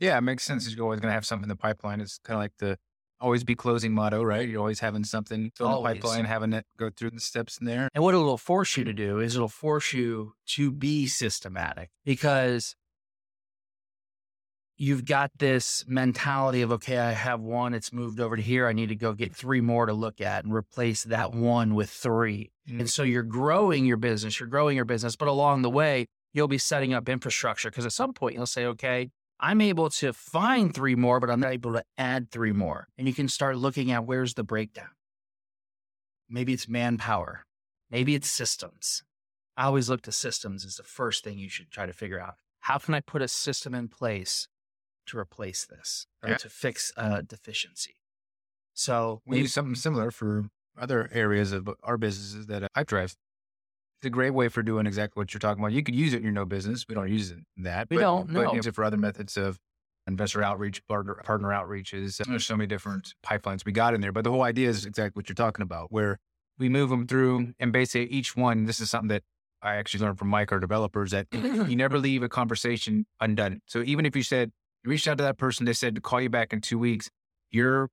Yeah, 0.00 0.18
it 0.18 0.22
makes 0.22 0.42
sense. 0.44 0.72
You're 0.72 0.84
always 0.84 1.00
going 1.00 1.10
to 1.10 1.14
have 1.14 1.26
something 1.26 1.44
in 1.44 1.48
the 1.48 1.56
pipeline. 1.56 2.00
It's 2.00 2.18
kind 2.18 2.36
of 2.36 2.40
like 2.40 2.52
the 2.58 2.78
always 3.20 3.44
be 3.44 3.54
closing 3.54 3.92
motto, 3.92 4.22
right? 4.22 4.48
You're 4.48 4.60
always 4.60 4.80
having 4.80 5.04
something 5.04 5.50
fill 5.54 5.82
the 5.82 5.88
pipeline, 5.88 6.24
having 6.24 6.52
it 6.52 6.66
go 6.78 6.90
through 6.90 7.10
the 7.10 7.20
steps 7.20 7.58
in 7.58 7.66
there. 7.66 7.88
And 7.94 8.04
what 8.04 8.14
it'll 8.14 8.38
force 8.38 8.76
you 8.76 8.84
to 8.84 8.92
do 8.92 9.20
is 9.20 9.34
it'll 9.34 9.48
force 9.48 9.92
you 9.92 10.34
to 10.48 10.70
be 10.70 11.06
systematic 11.06 11.90
because 12.04 12.76
you've 14.76 15.04
got 15.04 15.30
this 15.38 15.84
mentality 15.86 16.62
of, 16.62 16.72
okay, 16.72 16.98
I 16.98 17.12
have 17.12 17.40
one, 17.40 17.74
it's 17.74 17.92
moved 17.92 18.20
over 18.20 18.36
to 18.36 18.42
here. 18.42 18.66
I 18.66 18.72
need 18.72 18.88
to 18.88 18.96
go 18.96 19.12
get 19.12 19.34
three 19.34 19.60
more 19.60 19.86
to 19.86 19.92
look 19.92 20.20
at 20.20 20.44
and 20.44 20.52
replace 20.52 21.04
that 21.04 21.32
one 21.32 21.74
with 21.74 21.90
three. 21.90 22.50
Mm. 22.68 22.80
And 22.80 22.90
so 22.90 23.02
you're 23.02 23.22
growing 23.22 23.86
your 23.86 23.96
business, 23.96 24.40
you're 24.40 24.48
growing 24.48 24.76
your 24.76 24.84
business, 24.84 25.16
but 25.16 25.28
along 25.28 25.62
the 25.62 25.70
way, 25.70 26.06
you'll 26.32 26.48
be 26.48 26.58
setting 26.58 26.92
up 26.92 27.08
infrastructure 27.08 27.70
because 27.70 27.86
at 27.86 27.92
some 27.92 28.12
point 28.12 28.34
you'll 28.34 28.46
say, 28.46 28.66
okay, 28.66 29.10
I'm 29.44 29.60
able 29.60 29.90
to 29.90 30.14
find 30.14 30.70
mm. 30.70 30.74
three 30.74 30.94
more, 30.94 31.20
but 31.20 31.28
I'm 31.28 31.40
not 31.40 31.52
able 31.52 31.74
to 31.74 31.84
add 31.98 32.30
three 32.30 32.52
more. 32.52 32.88
And 32.96 33.06
you 33.06 33.12
can 33.12 33.28
start 33.28 33.58
looking 33.58 33.92
at 33.92 34.06
where's 34.06 34.34
the 34.34 34.42
breakdown. 34.42 34.88
Maybe 36.30 36.54
it's 36.54 36.66
manpower. 36.66 37.44
Maybe 37.90 38.14
it's 38.14 38.30
systems. 38.30 39.02
I 39.54 39.66
always 39.66 39.90
look 39.90 40.00
to 40.02 40.12
systems 40.12 40.64
as 40.64 40.76
the 40.76 40.82
first 40.82 41.22
thing 41.22 41.38
you 41.38 41.50
should 41.50 41.70
try 41.70 41.84
to 41.84 41.92
figure 41.92 42.18
out. 42.18 42.36
How 42.60 42.78
can 42.78 42.94
I 42.94 43.00
put 43.00 43.20
a 43.20 43.28
system 43.28 43.74
in 43.74 43.88
place 43.88 44.48
to 45.08 45.18
replace 45.18 45.66
this 45.66 46.06
or 46.22 46.30
Yeah. 46.30 46.36
to 46.38 46.48
fix 46.48 46.90
a 46.96 47.22
deficiency? 47.22 47.96
So 48.72 49.20
We 49.26 49.32
maybe- 49.32 49.42
use 49.42 49.52
something 49.52 49.74
similar 49.74 50.10
for 50.10 50.48
other 50.74 51.10
areas 51.12 51.52
of 51.52 51.68
our 51.82 51.98
businesses 51.98 52.46
that 52.46 52.70
I 52.74 52.82
drive. 52.82 53.14
It's 54.04 54.08
a 54.08 54.10
great 54.10 54.34
way 54.34 54.48
for 54.48 54.62
doing 54.62 54.86
exactly 54.86 55.18
what 55.18 55.32
you're 55.32 55.38
talking 55.38 55.64
about. 55.64 55.72
You 55.72 55.82
could 55.82 55.94
use 55.94 56.12
it 56.12 56.18
in 56.18 56.24
your 56.24 56.32
no 56.32 56.44
business. 56.44 56.84
We 56.86 56.94
don't 56.94 57.08
use 57.08 57.30
it 57.30 57.38
in 57.56 57.62
that. 57.62 57.88
We 57.88 57.96
but, 57.96 58.02
don't, 58.02 58.34
But 58.34 58.42
no. 58.42 58.52
use 58.52 58.66
it 58.66 58.74
for 58.74 58.84
other 58.84 58.98
methods 58.98 59.38
of 59.38 59.58
investor 60.06 60.42
outreach, 60.42 60.86
partner, 60.86 61.14
partner 61.24 61.48
outreaches. 61.48 62.22
There's 62.22 62.44
so 62.44 62.54
many 62.54 62.66
different 62.66 63.14
pipelines 63.24 63.64
we 63.64 63.72
got 63.72 63.94
in 63.94 64.02
there. 64.02 64.12
But 64.12 64.24
the 64.24 64.30
whole 64.30 64.42
idea 64.42 64.68
is 64.68 64.84
exactly 64.84 65.18
what 65.18 65.30
you're 65.30 65.34
talking 65.34 65.62
about, 65.62 65.90
where 65.90 66.18
we 66.58 66.68
move 66.68 66.90
them 66.90 67.06
through 67.06 67.54
and 67.58 67.72
basically 67.72 68.14
each 68.14 68.36
one, 68.36 68.66
this 68.66 68.78
is 68.78 68.90
something 68.90 69.08
that 69.08 69.22
I 69.62 69.76
actually 69.76 70.04
learned 70.04 70.18
from 70.18 70.28
Mike, 70.28 70.52
our 70.52 70.60
developers, 70.60 71.12
that 71.12 71.28
you 71.32 71.74
never 71.74 71.98
leave 71.98 72.22
a 72.22 72.28
conversation 72.28 73.06
undone. 73.20 73.62
So 73.64 73.80
even 73.86 74.04
if 74.04 74.14
you 74.14 74.22
said, 74.22 74.52
you 74.84 74.90
reached 74.90 75.08
out 75.08 75.16
to 75.16 75.24
that 75.24 75.38
person, 75.38 75.64
they 75.64 75.72
said 75.72 75.94
to 75.94 76.02
call 76.02 76.20
you 76.20 76.28
back 76.28 76.52
in 76.52 76.60
two 76.60 76.78
weeks, 76.78 77.08
your 77.50 77.88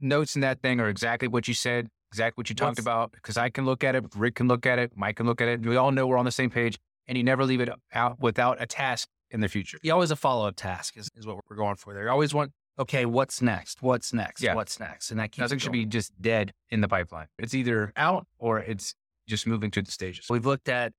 notes 0.00 0.36
in 0.36 0.42
that 0.42 0.62
thing 0.62 0.78
are 0.78 0.88
exactly 0.88 1.26
what 1.26 1.48
you 1.48 1.54
said, 1.54 1.88
exactly 2.16 2.40
what 2.40 2.48
you 2.48 2.54
talked 2.56 2.70
What's- 2.78 2.80
about, 2.80 3.12
because 3.12 3.36
I 3.36 3.50
can 3.50 3.64
look 3.66 3.84
at 3.84 3.94
it, 3.94 4.04
Rick 4.16 4.36
can 4.36 4.48
look 4.48 4.64
at 4.66 4.78
it, 4.78 4.92
Mike 4.96 5.16
can 5.16 5.26
look 5.26 5.40
at 5.40 5.48
it. 5.48 5.60
We 5.66 5.76
all 5.76 5.92
know 5.92 6.06
we're 6.06 6.16
on 6.16 6.24
the 6.24 6.30
same 6.30 6.50
page, 6.50 6.78
and 7.06 7.18
you 7.18 7.22
never 7.24 7.44
leave 7.44 7.60
it 7.60 7.68
out 7.92 8.18
without 8.20 8.60
a 8.60 8.66
task 8.66 9.08
in 9.30 9.40
the 9.40 9.48
future. 9.48 9.78
you 9.82 9.92
always 9.92 10.10
a 10.10 10.16
follow 10.16 10.46
up 10.48 10.56
task 10.56 10.96
is, 10.96 11.10
is 11.14 11.26
what 11.26 11.38
we're 11.50 11.56
going 11.56 11.74
for 11.76 11.92
there. 11.92 12.04
You 12.04 12.10
always 12.10 12.32
want, 12.32 12.52
okay, 12.78 13.04
what's 13.04 13.42
next? 13.42 13.82
What's 13.82 14.12
next? 14.12 14.40
Yeah. 14.40 14.54
What's 14.54 14.80
next? 14.80 15.10
And 15.10 15.20
that 15.20 15.32
keeps 15.32 15.40
Nothing 15.40 15.58
should 15.58 15.72
be 15.72 15.84
just 15.84 16.12
dead 16.22 16.52
in 16.70 16.80
the 16.80 16.88
pipeline. 16.88 17.26
It's 17.38 17.52
either 17.52 17.92
out 17.96 18.26
or 18.38 18.60
it's 18.60 18.94
just 19.28 19.46
moving 19.46 19.70
through 19.70 19.82
the 19.82 19.90
stages. 19.90 20.26
We've 20.30 20.46
looked 20.46 20.68
at 20.68 20.92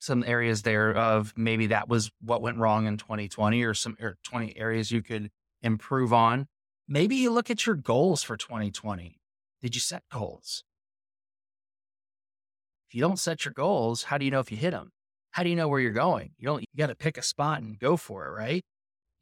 some 0.00 0.24
areas 0.26 0.62
there 0.62 0.94
of 0.96 1.32
maybe 1.36 1.66
that 1.68 1.88
was 1.88 2.10
what 2.20 2.42
went 2.42 2.58
wrong 2.58 2.86
in 2.86 2.96
2020 2.96 3.62
or 3.62 3.74
some 3.74 3.96
or 4.00 4.16
20 4.24 4.56
areas 4.56 4.90
you 4.90 5.02
could 5.02 5.30
improve 5.62 6.12
on. 6.12 6.46
Maybe 6.88 7.16
you 7.16 7.30
look 7.30 7.50
at 7.50 7.66
your 7.66 7.76
goals 7.76 8.22
for 8.22 8.36
2020. 8.36 9.18
Did 9.64 9.74
you 9.74 9.80
set 9.80 10.02
goals? 10.12 10.62
If 12.86 12.94
you 12.94 13.00
don't 13.00 13.18
set 13.18 13.46
your 13.46 13.54
goals, 13.54 14.02
how 14.02 14.18
do 14.18 14.26
you 14.26 14.30
know 14.30 14.40
if 14.40 14.52
you 14.52 14.58
hit 14.58 14.72
them? 14.72 14.90
How 15.30 15.42
do 15.42 15.48
you 15.48 15.56
know 15.56 15.68
where 15.68 15.80
you're 15.80 15.90
going? 15.90 16.32
You 16.36 16.44
don't, 16.48 16.60
you 16.60 16.66
got 16.76 16.88
to 16.88 16.94
pick 16.94 17.16
a 17.16 17.22
spot 17.22 17.62
and 17.62 17.78
go 17.78 17.96
for 17.96 18.26
it, 18.26 18.32
right? 18.32 18.62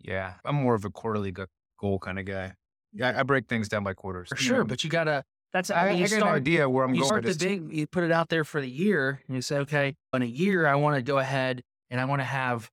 Yeah, 0.00 0.34
I'm 0.44 0.56
more 0.56 0.74
of 0.74 0.84
a 0.84 0.90
quarterly 0.90 1.32
goal 1.78 2.00
kind 2.00 2.18
of 2.18 2.24
guy. 2.24 2.54
Yeah, 2.92 3.14
I 3.16 3.22
break 3.22 3.46
things 3.46 3.68
down 3.68 3.84
by 3.84 3.94
quarters. 3.94 4.30
For 4.30 4.36
sure. 4.36 4.58
know, 4.58 4.64
But 4.64 4.82
you 4.82 4.90
got 4.90 5.04
to, 5.04 5.22
that's, 5.52 5.70
I, 5.70 5.90
I 5.90 5.92
mean, 5.92 6.02
I 6.02 6.06
get 6.08 6.22
an 6.22 6.28
idea 6.28 6.68
where 6.68 6.86
I'm 6.86 6.94
you 6.94 7.02
going. 7.02 7.22
start 7.22 7.24
the 7.24 7.34
big, 7.36 7.72
you 7.72 7.86
put 7.86 8.02
it 8.02 8.10
out 8.10 8.28
there 8.28 8.42
for 8.42 8.60
the 8.60 8.68
year, 8.68 9.22
and 9.28 9.36
you 9.36 9.42
say, 9.42 9.58
okay, 9.58 9.94
in 10.12 10.22
a 10.22 10.26
year, 10.26 10.66
I 10.66 10.74
want 10.74 10.96
to 10.96 11.02
go 11.02 11.18
ahead 11.18 11.62
and 11.88 12.00
I 12.00 12.04
want 12.06 12.18
to 12.18 12.24
have 12.24 12.68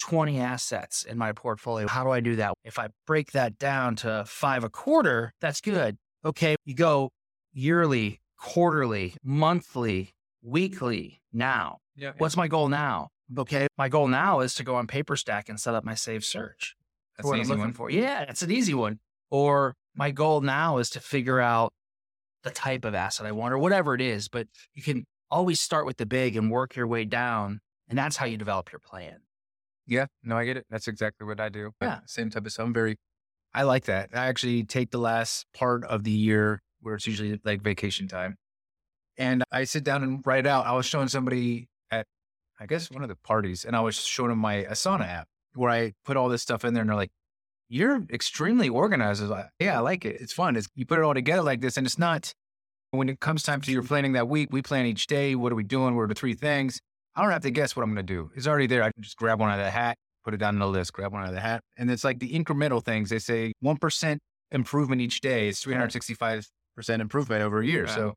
20 0.00 0.40
assets 0.40 1.04
in 1.04 1.18
my 1.18 1.30
portfolio. 1.30 1.86
How 1.86 2.02
do 2.02 2.10
I 2.10 2.18
do 2.18 2.34
that? 2.34 2.54
If 2.64 2.80
I 2.80 2.88
break 3.06 3.30
that 3.30 3.60
down 3.60 3.94
to 3.96 4.24
five 4.26 4.64
a 4.64 4.68
quarter, 4.68 5.32
that's 5.40 5.60
good. 5.60 5.98
Okay, 6.24 6.56
you 6.64 6.74
go 6.74 7.10
yearly, 7.52 8.20
quarterly, 8.38 9.14
monthly, 9.22 10.10
weekly 10.42 11.20
now. 11.32 11.78
Yeah, 11.96 12.12
What's 12.18 12.36
my 12.36 12.48
goal 12.48 12.68
now? 12.68 13.08
Okay, 13.36 13.66
my 13.76 13.88
goal 13.88 14.08
now 14.08 14.40
is 14.40 14.54
to 14.54 14.64
go 14.64 14.76
on 14.76 14.86
PaperStack 14.86 15.48
and 15.48 15.60
set 15.60 15.74
up 15.74 15.84
my 15.84 15.94
save 15.94 16.24
search 16.24 16.74
that's 17.18 17.26
what 17.26 17.32
an 17.34 17.40
I'm 17.40 17.42
easy 17.42 17.50
looking 17.50 17.64
one. 17.64 17.72
for. 17.72 17.90
Yeah, 17.90 18.22
it's 18.22 18.42
an 18.42 18.50
easy 18.50 18.74
one. 18.74 19.00
Or 19.30 19.74
my 19.94 20.12
goal 20.12 20.40
now 20.40 20.78
is 20.78 20.88
to 20.90 21.00
figure 21.00 21.40
out 21.40 21.72
the 22.44 22.50
type 22.50 22.84
of 22.84 22.94
asset 22.94 23.26
I 23.26 23.32
want 23.32 23.52
or 23.52 23.58
whatever 23.58 23.94
it 23.94 24.00
is. 24.00 24.28
But 24.28 24.46
you 24.72 24.82
can 24.82 25.04
always 25.30 25.60
start 25.60 25.84
with 25.84 25.96
the 25.96 26.06
big 26.06 26.36
and 26.36 26.50
work 26.50 26.76
your 26.76 26.86
way 26.86 27.04
down. 27.04 27.60
And 27.88 27.98
that's 27.98 28.16
how 28.16 28.26
you 28.26 28.36
develop 28.36 28.70
your 28.70 28.78
plan. 28.78 29.18
Yeah, 29.86 30.06
no, 30.22 30.36
I 30.36 30.44
get 30.44 30.56
it. 30.56 30.66
That's 30.70 30.86
exactly 30.86 31.26
what 31.26 31.40
I 31.40 31.48
do. 31.48 31.72
Yeah. 31.80 32.00
same 32.06 32.30
type 32.30 32.46
of 32.46 32.52
stuff. 32.52 32.66
I'm 32.66 32.74
very, 32.74 32.96
I 33.54 33.62
like 33.62 33.84
that. 33.86 34.10
I 34.14 34.26
actually 34.26 34.64
take 34.64 34.90
the 34.90 34.98
last 34.98 35.46
part 35.54 35.84
of 35.84 36.04
the 36.04 36.10
year 36.10 36.62
where 36.80 36.94
it's 36.94 37.06
usually 37.06 37.40
like 37.44 37.62
vacation 37.62 38.08
time, 38.08 38.36
and 39.16 39.42
I 39.50 39.64
sit 39.64 39.84
down 39.84 40.02
and 40.02 40.22
write 40.24 40.46
out. 40.46 40.66
I 40.66 40.72
was 40.72 40.86
showing 40.86 41.08
somebody 41.08 41.68
at, 41.90 42.06
I 42.60 42.66
guess 42.66 42.90
one 42.90 43.02
of 43.02 43.08
the 43.08 43.16
parties, 43.16 43.64
and 43.64 43.74
I 43.74 43.80
was 43.80 43.96
showing 43.96 44.30
them 44.30 44.38
my 44.38 44.64
Asana 44.64 45.08
app 45.08 45.28
where 45.54 45.70
I 45.70 45.92
put 46.04 46.16
all 46.16 46.28
this 46.28 46.42
stuff 46.42 46.64
in 46.64 46.74
there, 46.74 46.82
and 46.82 46.90
they're 46.90 46.96
like, 46.96 47.10
"You're 47.68 48.04
extremely 48.10 48.68
organized." 48.68 49.22
I 49.22 49.26
like, 49.26 49.46
"Yeah, 49.58 49.76
I 49.78 49.80
like 49.80 50.04
it. 50.04 50.20
It's 50.20 50.32
fun. 50.32 50.56
It's, 50.56 50.68
you 50.74 50.86
put 50.86 50.98
it 50.98 51.04
all 51.04 51.14
together 51.14 51.42
like 51.42 51.60
this, 51.60 51.76
and 51.76 51.86
it's 51.86 51.98
not." 51.98 52.32
When 52.90 53.10
it 53.10 53.20
comes 53.20 53.42
time 53.42 53.60
to 53.60 53.70
your 53.70 53.82
planning 53.82 54.12
that 54.12 54.28
week, 54.28 54.48
we 54.50 54.62
plan 54.62 54.86
each 54.86 55.08
day. 55.08 55.34
What 55.34 55.52
are 55.52 55.54
we 55.54 55.62
doing? 55.62 55.94
What 55.94 56.02
are 56.02 56.08
the 56.08 56.14
three 56.14 56.32
things? 56.32 56.80
I 57.14 57.20
don't 57.20 57.30
have 57.30 57.42
to 57.42 57.50
guess 57.50 57.76
what 57.76 57.82
I'm 57.82 57.92
going 57.92 58.06
to 58.06 58.14
do. 58.14 58.30
It's 58.34 58.46
already 58.46 58.66
there. 58.66 58.82
I 58.82 58.92
can 58.92 59.02
just 59.02 59.18
grab 59.18 59.40
one 59.40 59.50
out 59.50 59.58
of 59.58 59.64
the 59.66 59.70
hat, 59.70 59.98
put 60.28 60.34
it 60.34 60.36
down 60.36 60.56
on 60.56 60.58
the 60.58 60.68
list, 60.68 60.92
grab 60.92 61.10
one 61.10 61.22
out 61.22 61.30
of 61.30 61.34
the 61.34 61.40
hat. 61.40 61.64
And 61.78 61.90
it's 61.90 62.04
like 62.04 62.18
the 62.18 62.30
incremental 62.30 62.84
things. 62.84 63.08
They 63.08 63.18
say 63.18 63.54
1% 63.64 64.18
improvement 64.50 65.00
each 65.00 65.22
day 65.22 65.48
is 65.48 65.58
365% 65.60 66.44
improvement 67.00 67.42
over 67.42 67.60
a 67.60 67.66
year. 67.66 67.86
Yeah. 67.86 67.94
So 67.94 68.14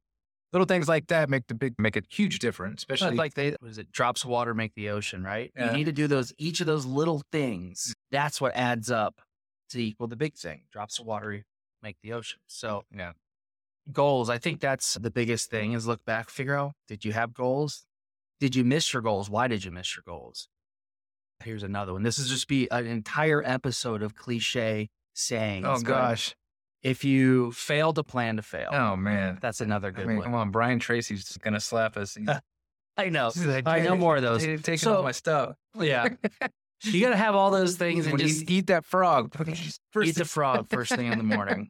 little 0.51 0.65
things 0.65 0.89
like 0.89 1.07
that 1.07 1.29
make 1.29 1.47
the 1.47 1.55
big, 1.55 1.75
make 1.77 1.95
a 1.95 2.01
huge 2.09 2.39
difference, 2.39 2.83
But 2.83 2.95
especially 2.95 3.15
like 3.15 3.35
they, 3.35 3.55
was 3.61 3.77
it 3.77 3.93
drops 3.93 4.25
of 4.25 4.29
water 4.29 4.53
make 4.53 4.73
the 4.75 4.89
ocean, 4.89 5.23
right? 5.23 5.53
Yeah. 5.55 5.67
You 5.67 5.77
need 5.77 5.85
to 5.85 5.93
do 5.93 6.07
those, 6.07 6.33
each 6.37 6.59
of 6.59 6.67
those 6.67 6.85
little 6.85 7.21
things. 7.31 7.93
That's 8.11 8.41
what 8.41 8.53
adds 8.57 8.91
up 8.91 9.21
to 9.69 9.81
equal 9.81 10.07
the 10.07 10.17
big 10.17 10.35
thing. 10.35 10.63
Drops 10.73 10.99
of 10.99 11.05
water 11.05 11.45
make 11.81 11.95
the 12.03 12.11
ocean. 12.11 12.41
So 12.47 12.83
yeah. 12.93 13.13
goals. 13.89 14.29
I 14.29 14.37
think 14.37 14.59
that's 14.59 14.95
the 14.95 15.11
biggest 15.11 15.49
thing 15.49 15.71
is 15.71 15.87
look 15.87 16.03
back, 16.03 16.29
figure 16.29 16.57
out 16.57 16.73
did 16.89 17.05
you 17.05 17.13
have 17.13 17.33
goals? 17.33 17.85
Did 18.41 18.53
you 18.53 18.65
miss 18.65 18.91
your 18.91 19.01
goals? 19.01 19.29
Why 19.29 19.47
did 19.47 19.63
you 19.63 19.71
miss 19.71 19.95
your 19.95 20.03
goals? 20.05 20.49
Here's 21.43 21.63
another 21.63 21.93
one. 21.93 22.03
This 22.03 22.19
is 22.19 22.29
just 22.29 22.47
be 22.47 22.69
an 22.71 22.85
entire 22.87 23.41
episode 23.45 24.01
of 24.03 24.15
cliche 24.15 24.89
sayings. 25.13 25.65
Oh 25.67 25.79
gosh. 25.79 26.35
If 26.83 27.03
you 27.03 27.51
fail 27.51 27.93
to 27.93 28.03
plan 28.03 28.37
to 28.37 28.41
fail, 28.41 28.69
Oh 28.71 28.95
man. 28.95 29.37
that's 29.41 29.61
another 29.61 29.89
I 29.89 29.91
good 29.91 30.07
mean, 30.07 30.17
one. 30.17 30.25
come 30.25 30.35
on, 30.35 30.51
Brian 30.51 30.79
Tracy's 30.79 31.37
gonna 31.41 31.59
slap 31.59 31.95
us. 31.97 32.17
I 32.97 33.09
know. 33.09 33.31
like, 33.37 33.67
I 33.67 33.79
know 33.81 33.95
more 33.95 34.17
of 34.17 34.21
those. 34.21 34.43
Taking 34.43 34.77
So- 34.77 34.95
all 34.97 35.03
my 35.03 35.11
stuff. 35.11 35.55
Yeah. 35.79 36.07
you 36.83 36.99
got 37.01 37.11
to 37.11 37.15
have 37.17 37.35
all 37.35 37.49
those 37.51 37.77
things 37.77 38.05
and 38.05 38.13
When 38.17 38.27
just 38.27 38.49
eat 38.49 38.67
that 38.67 38.85
frog. 38.85 39.33
Eat 40.03 40.15
the 40.15 40.25
frog 40.25 40.67
first 40.69 40.93
thing 40.95 41.11
in 41.11 41.17
the 41.17 41.23
morning. 41.23 41.69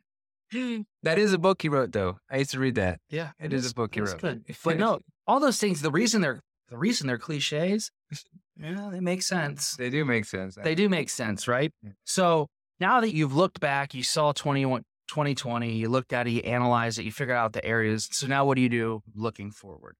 That 1.04 1.20
is 1.20 1.32
a 1.34 1.38
book 1.38 1.62
he 1.62 1.70
wrote, 1.70 1.92
though. 1.92 2.18
I 2.30 2.38
used 2.38 2.52
to 2.52 2.60
read 2.60 2.76
that. 2.76 3.00
Yeah, 3.10 3.32
It 3.40 3.54
is 3.54 3.70
a 3.72 3.74
book 3.74 3.94
he 3.96 4.02
wrote. 4.02 4.20
good. 4.20 4.44
But 4.64 4.78
no, 4.78 5.00
all 5.28 5.40
those 5.40 5.60
things. 5.60 5.82
The 5.82 5.92
reason 5.92 6.22
they're 6.22 6.42
the 6.70 6.78
reason 6.78 7.08
they're 7.08 7.18
cliches. 7.18 7.92
Yeah, 8.60 8.90
they 8.92 9.00
make 9.00 9.22
sense. 9.24 9.76
They 9.76 9.90
do 9.90 10.06
make 10.06 10.26
sense. 10.26 10.56
They 10.56 10.76
do 10.76 10.90
make 10.90 11.10
sense, 11.10 11.48
right? 11.48 11.72
Yeah. 11.84 11.92
So 12.06 12.48
now 12.80 13.02
that 13.02 13.14
you've 13.14 13.36
looked 13.36 13.60
back, 13.60 13.94
you 13.94 14.04
saw 14.04 14.32
21 14.34 14.84
2020, 15.08 15.74
you 15.74 15.90
looked 15.90 16.14
at 16.14 16.28
it, 16.28 16.32
you 16.32 16.40
analyzed 16.42 16.98
it, 17.00 17.04
you 17.04 17.12
figured 17.12 17.36
out 17.38 17.54
the 17.54 17.64
areas. 17.66 18.08
So 18.12 18.28
now 18.28 18.46
what 18.46 18.56
do 18.56 18.62
you 18.62 18.70
do 18.70 19.02
looking 19.16 19.52
forward? 19.52 19.96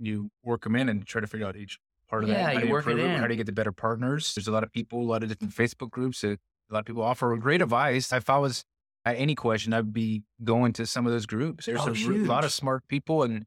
you 0.00 0.30
work 0.44 0.62
them 0.62 0.76
in 0.76 0.88
and 0.88 1.04
try 1.04 1.20
to 1.20 1.26
figure 1.26 1.44
out 1.44 1.56
each 1.56 1.78
part 2.08 2.22
of 2.22 2.30
Yeah, 2.30 2.36
that. 2.36 2.54
How 2.54 2.60
you 2.60 2.66
you 2.66 2.72
work 2.72 2.86
it 2.86 2.98
in. 3.00 3.18
How 3.18 3.26
do 3.26 3.32
you 3.32 3.36
get 3.36 3.46
the 3.46 3.52
better 3.52 3.72
partners? 3.72 4.32
There's 4.32 4.46
a 4.46 4.52
lot 4.52 4.62
of 4.62 4.70
people, 4.72 5.00
a 5.00 5.02
lot 5.02 5.24
of 5.24 5.28
different 5.28 5.52
Facebook 5.52 5.90
groups. 5.90 6.20
That 6.20 6.38
a 6.70 6.72
lot 6.74 6.80
of 6.80 6.84
people 6.86 7.02
offer 7.02 7.36
great 7.36 7.60
advice. 7.62 8.12
If 8.12 8.30
I 8.30 8.38
was 8.38 8.64
at 9.04 9.16
any 9.16 9.34
question, 9.34 9.72
I'd 9.72 9.92
be 9.92 10.22
going 10.44 10.72
to 10.74 10.86
some 10.86 11.04
of 11.04 11.10
those 11.12 11.26
groups. 11.26 11.66
There's 11.66 11.80
Oh, 11.80 11.92
a 11.92 12.06
r- 12.06 12.12
lot 12.26 12.44
of 12.44 12.52
smart 12.52 12.86
people, 12.86 13.24
and 13.24 13.44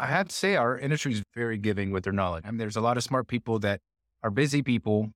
I 0.00 0.06
have 0.06 0.28
to 0.28 0.34
say, 0.34 0.56
our 0.56 0.78
industry 0.78 1.12
is 1.12 1.22
very 1.34 1.58
giving 1.58 1.90
with 1.90 2.04
their 2.04 2.12
knowledge. 2.12 2.44
I 2.46 2.50
mean, 2.50 2.58
there's 2.58 2.76
a 2.76 2.80
lot 2.80 2.96
of 2.96 3.02
smart 3.04 3.28
people 3.28 3.58
that 3.60 3.80
are 4.22 4.30
busy 4.30 4.62
people. 4.62 5.10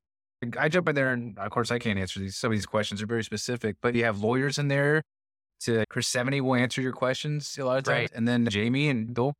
I 0.58 0.68
jump 0.68 0.88
in 0.90 0.94
there, 0.94 1.12
and 1.12 1.38
of 1.38 1.50
course, 1.50 1.70
I 1.70 1.78
can't 1.78 1.98
answer 1.98 2.20
these. 2.20 2.36
Some 2.36 2.52
of 2.52 2.56
these 2.56 2.66
questions 2.66 3.00
are 3.02 3.06
very 3.06 3.24
specific, 3.24 3.76
but 3.80 3.94
you 3.94 4.04
have 4.04 4.18
lawyers 4.20 4.58
in 4.58 4.68
there. 4.68 5.02
To 5.62 5.84
Chris 5.88 6.08
Seveney 6.08 6.40
will 6.42 6.56
answer 6.56 6.82
your 6.82 6.92
questions 6.92 7.56
a 7.58 7.64
lot 7.64 7.78
of 7.78 7.84
times, 7.84 7.94
Right. 7.96 8.10
and 8.14 8.28
then 8.28 8.46
Jamie 8.48 8.88
and 8.90 9.14
they'll 9.14 9.32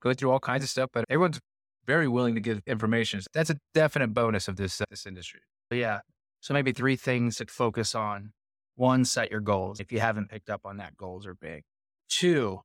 go 0.00 0.14
through 0.14 0.30
all 0.30 0.40
kinds 0.40 0.64
of 0.64 0.70
stuff. 0.70 0.88
But 0.92 1.04
everyone's 1.10 1.40
very 1.86 2.08
willing 2.08 2.34
to 2.34 2.40
give 2.40 2.62
information. 2.66 3.20
That's 3.34 3.50
a 3.50 3.56
definite 3.74 4.14
bonus 4.14 4.48
of 4.48 4.56
this 4.56 4.80
uh, 4.80 4.84
this 4.88 5.04
industry. 5.06 5.40
Yeah. 5.70 6.00
So 6.40 6.54
maybe 6.54 6.72
three 6.72 6.96
things 6.96 7.36
to 7.36 7.46
focus 7.46 7.94
on. 7.94 8.32
One, 8.76 9.04
set 9.04 9.30
your 9.30 9.40
goals. 9.40 9.80
If 9.80 9.92
you 9.92 10.00
haven't 10.00 10.30
picked 10.30 10.48
up 10.48 10.62
on 10.64 10.78
that, 10.78 10.96
goals 10.96 11.26
are 11.26 11.34
big. 11.34 11.64
Two, 12.08 12.60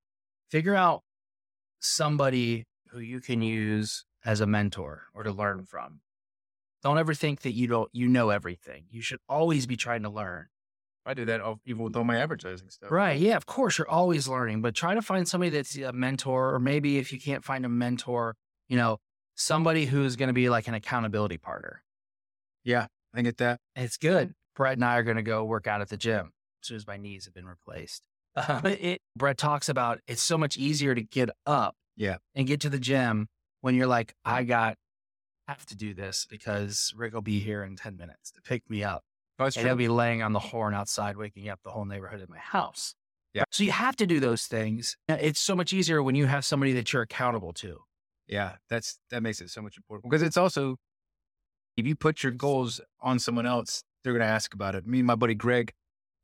figure 0.49 0.75
out 0.75 1.01
somebody 1.81 2.65
who 2.91 2.99
you 2.99 3.19
can 3.19 3.41
use 3.41 4.05
as 4.23 4.39
a 4.39 4.47
mentor 4.47 5.03
or 5.13 5.23
to 5.23 5.31
learn 5.31 5.65
from. 5.65 6.01
Don't 6.83 6.97
ever 6.97 7.13
think 7.13 7.41
that 7.41 7.51
you 7.51 7.67
don't 7.67 7.89
you 7.91 8.07
know 8.07 8.29
everything. 8.29 8.85
You 8.89 9.01
should 9.01 9.19
always 9.27 9.67
be 9.67 9.75
trying 9.75 10.03
to 10.03 10.09
learn. 10.09 10.47
I 11.05 11.13
do 11.13 11.25
that 11.25 11.41
even 11.65 11.83
with 11.83 11.95
all 11.95 12.03
my 12.03 12.17
advertising 12.17 12.69
stuff. 12.69 12.91
Right. 12.91 13.19
Yeah, 13.19 13.35
of 13.35 13.45
course 13.45 13.77
you're 13.77 13.89
always 13.89 14.27
learning, 14.27 14.61
but 14.61 14.75
try 14.75 14.93
to 14.93 15.01
find 15.01 15.27
somebody 15.27 15.49
that's 15.49 15.75
a 15.77 15.91
mentor 15.91 16.53
or 16.53 16.59
maybe 16.59 16.97
if 16.97 17.11
you 17.11 17.19
can't 17.19 17.43
find 17.43 17.65
a 17.65 17.69
mentor, 17.69 18.35
you 18.67 18.77
know, 18.77 18.97
somebody 19.35 19.85
who's 19.85 20.15
going 20.15 20.27
to 20.27 20.33
be 20.33 20.49
like 20.49 20.67
an 20.67 20.75
accountability 20.75 21.37
partner. 21.37 21.83
Yeah, 22.63 22.87
I 23.13 23.23
get 23.23 23.37
that. 23.37 23.59
It's 23.75 23.97
good. 23.97 24.33
Brett 24.55 24.73
and 24.73 24.85
I 24.85 24.97
are 24.97 25.03
going 25.03 25.17
to 25.17 25.23
go 25.23 25.43
work 25.43 25.65
out 25.65 25.81
at 25.81 25.89
the 25.89 25.97
gym 25.97 26.33
as 26.61 26.67
soon 26.67 26.77
as 26.77 26.85
my 26.85 26.97
knees 26.97 27.25
have 27.25 27.33
been 27.33 27.47
replaced. 27.47 28.03
Uh-huh. 28.35 28.59
But 28.63 28.81
it, 28.81 29.01
Brett 29.17 29.37
talks 29.37 29.67
about 29.69 29.99
it's 30.07 30.21
so 30.21 30.37
much 30.37 30.57
easier 30.57 30.95
to 30.95 31.01
get 31.01 31.29
up 31.45 31.75
Yeah. 31.97 32.17
and 32.35 32.47
get 32.47 32.61
to 32.61 32.69
the 32.69 32.79
gym 32.79 33.27
when 33.61 33.75
you're 33.75 33.87
like, 33.87 34.13
I 34.23 34.43
got, 34.43 34.75
have 35.47 35.65
to 35.67 35.75
do 35.75 35.93
this 35.93 36.25
because 36.29 36.93
Rick 36.95 37.13
will 37.13 37.21
be 37.21 37.39
here 37.39 37.63
in 37.63 37.75
10 37.75 37.97
minutes 37.97 38.31
to 38.31 38.41
pick 38.41 38.69
me 38.69 38.83
up. 38.83 39.03
Oh, 39.39 39.45
And 39.45 39.53
true. 39.53 39.63
he'll 39.63 39.75
be 39.75 39.87
laying 39.89 40.21
on 40.21 40.33
the 40.33 40.39
horn 40.39 40.73
outside, 40.73 41.17
waking 41.17 41.49
up 41.49 41.59
the 41.63 41.71
whole 41.71 41.83
neighborhood 41.85 42.21
in 42.21 42.27
my 42.29 42.37
house. 42.37 42.95
Yeah. 43.33 43.43
So 43.51 43.63
you 43.63 43.71
have 43.71 43.95
to 43.97 44.05
do 44.05 44.19
those 44.19 44.43
things. 44.43 44.97
It's 45.09 45.39
so 45.39 45.55
much 45.55 45.73
easier 45.73 46.01
when 46.03 46.15
you 46.15 46.25
have 46.27 46.45
somebody 46.45 46.73
that 46.73 46.91
you're 46.93 47.01
accountable 47.01 47.53
to. 47.53 47.79
Yeah, 48.27 48.55
that's 48.69 48.97
that 49.09 49.23
makes 49.23 49.41
it 49.41 49.49
so 49.49 49.61
much 49.61 49.77
important 49.77 50.09
because 50.09 50.21
it's 50.21 50.37
also 50.37 50.77
if 51.77 51.85
you 51.85 51.95
put 51.95 52.23
your 52.23 52.31
goals 52.31 52.79
on 53.01 53.19
someone 53.19 53.45
else, 53.45 53.83
they're 54.03 54.13
going 54.13 54.21
to 54.25 54.31
ask 54.31 54.53
about 54.53 54.75
it. 54.75 54.85
Me 54.85 54.99
and 54.99 55.07
my 55.07 55.15
buddy 55.15 55.33
Greg 55.33 55.71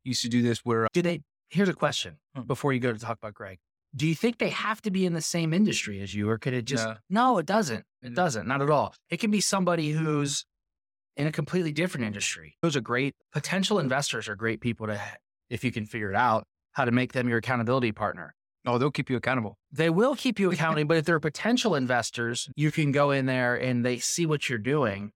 used 0.04 0.22
to 0.22 0.28
do 0.28 0.40
this 0.42 0.60
where 0.64 0.84
uh 0.84 0.88
Do 0.92 1.02
they? 1.02 1.20
Here's 1.48 1.68
a 1.68 1.74
question 1.74 2.18
Hmm. 2.34 2.42
before 2.42 2.72
you 2.72 2.80
go 2.80 2.92
to 2.92 2.98
talk 2.98 3.18
about 3.18 3.34
Greg. 3.34 3.58
Do 3.96 4.06
you 4.06 4.14
think 4.14 4.38
they 4.38 4.50
have 4.50 4.82
to 4.82 4.90
be 4.90 5.06
in 5.06 5.14
the 5.14 5.22
same 5.22 5.54
industry 5.54 6.00
as 6.00 6.14
you, 6.14 6.28
or 6.28 6.36
could 6.38 6.52
it 6.52 6.66
just? 6.66 6.86
No. 6.86 6.96
No, 7.08 7.38
it 7.38 7.46
doesn't. 7.46 7.86
It 8.02 8.12
Mm. 8.12 8.14
doesn't. 8.14 8.46
Not 8.46 8.60
at 8.60 8.68
all. 8.70 8.94
It 9.08 9.16
can 9.18 9.30
be 9.30 9.40
somebody 9.40 9.92
who's 9.92 10.44
in 11.16 11.26
a 11.26 11.32
completely 11.32 11.72
different 11.72 12.06
industry. 12.06 12.56
Those 12.62 12.76
are 12.76 12.80
great 12.82 13.16
potential 13.32 13.78
investors. 13.78 14.28
Are 14.28 14.36
great 14.36 14.60
people 14.60 14.86
to, 14.86 15.00
if 15.48 15.64
you 15.64 15.72
can 15.72 15.86
figure 15.86 16.10
it 16.10 16.16
out, 16.16 16.46
how 16.72 16.84
to 16.84 16.92
make 16.92 17.12
them 17.12 17.28
your 17.28 17.38
accountability 17.38 17.92
partner. 17.92 18.34
oh, 18.66 18.76
they'll 18.76 18.90
keep 18.90 19.08
you 19.08 19.16
accountable. 19.16 19.56
They 19.72 19.88
will 19.88 20.14
keep 20.14 20.38
you 20.38 20.50
accountable, 20.52 20.84
but 20.88 20.98
if 20.98 21.06
they're 21.06 21.18
potential 21.20 21.74
investors, 21.74 22.50
you 22.54 22.70
can 22.70 22.92
go 22.92 23.10
in 23.10 23.24
there 23.24 23.54
and 23.54 23.82
they 23.82 23.98
see 23.98 24.26
what 24.26 24.50
you're 24.50 24.58
doing. 24.58 25.12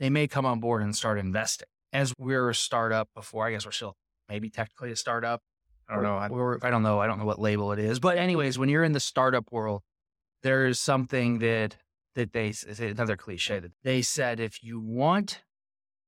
They 0.00 0.10
may 0.10 0.26
come 0.26 0.44
on 0.44 0.58
board 0.58 0.82
and 0.82 0.96
start 0.96 1.16
investing. 1.18 1.68
As 1.92 2.12
we're 2.18 2.50
a 2.50 2.54
startup 2.54 3.08
before, 3.14 3.46
I 3.46 3.52
guess 3.52 3.64
we're 3.64 3.70
still 3.70 3.94
maybe 4.28 4.50
technically 4.50 4.90
a 4.90 4.96
startup. 4.96 5.40
I 5.88 5.94
don't 5.94 6.02
know. 6.02 6.16
I, 6.16 6.28
Or, 6.28 6.58
I 6.62 6.70
don't 6.70 6.82
know. 6.82 7.00
I 7.00 7.06
don't 7.06 7.18
know 7.18 7.24
what 7.24 7.38
label 7.38 7.72
it 7.72 7.78
is. 7.78 8.00
But 8.00 8.18
anyways, 8.18 8.58
when 8.58 8.68
you're 8.68 8.84
in 8.84 8.92
the 8.92 9.00
startup 9.00 9.52
world, 9.52 9.82
there 10.42 10.66
is 10.66 10.80
something 10.80 11.38
that 11.40 11.76
that 12.14 12.32
they 12.32 12.52
another 12.78 13.16
cliche 13.16 13.60
that 13.60 13.72
they 13.84 14.00
said 14.00 14.40
if 14.40 14.64
you 14.64 14.80
want 14.80 15.42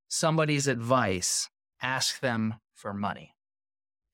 somebody's 0.08 0.66
advice, 0.66 1.48
ask 1.82 2.20
them 2.20 2.54
for 2.74 2.94
money. 2.94 3.34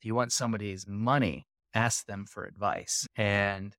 If 0.01 0.05
you 0.05 0.15
want 0.15 0.33
somebody's 0.33 0.87
money, 0.87 1.47
ask 1.73 2.07
them 2.07 2.27
for 2.27 2.45
advice. 2.45 3.07
And 3.17 3.77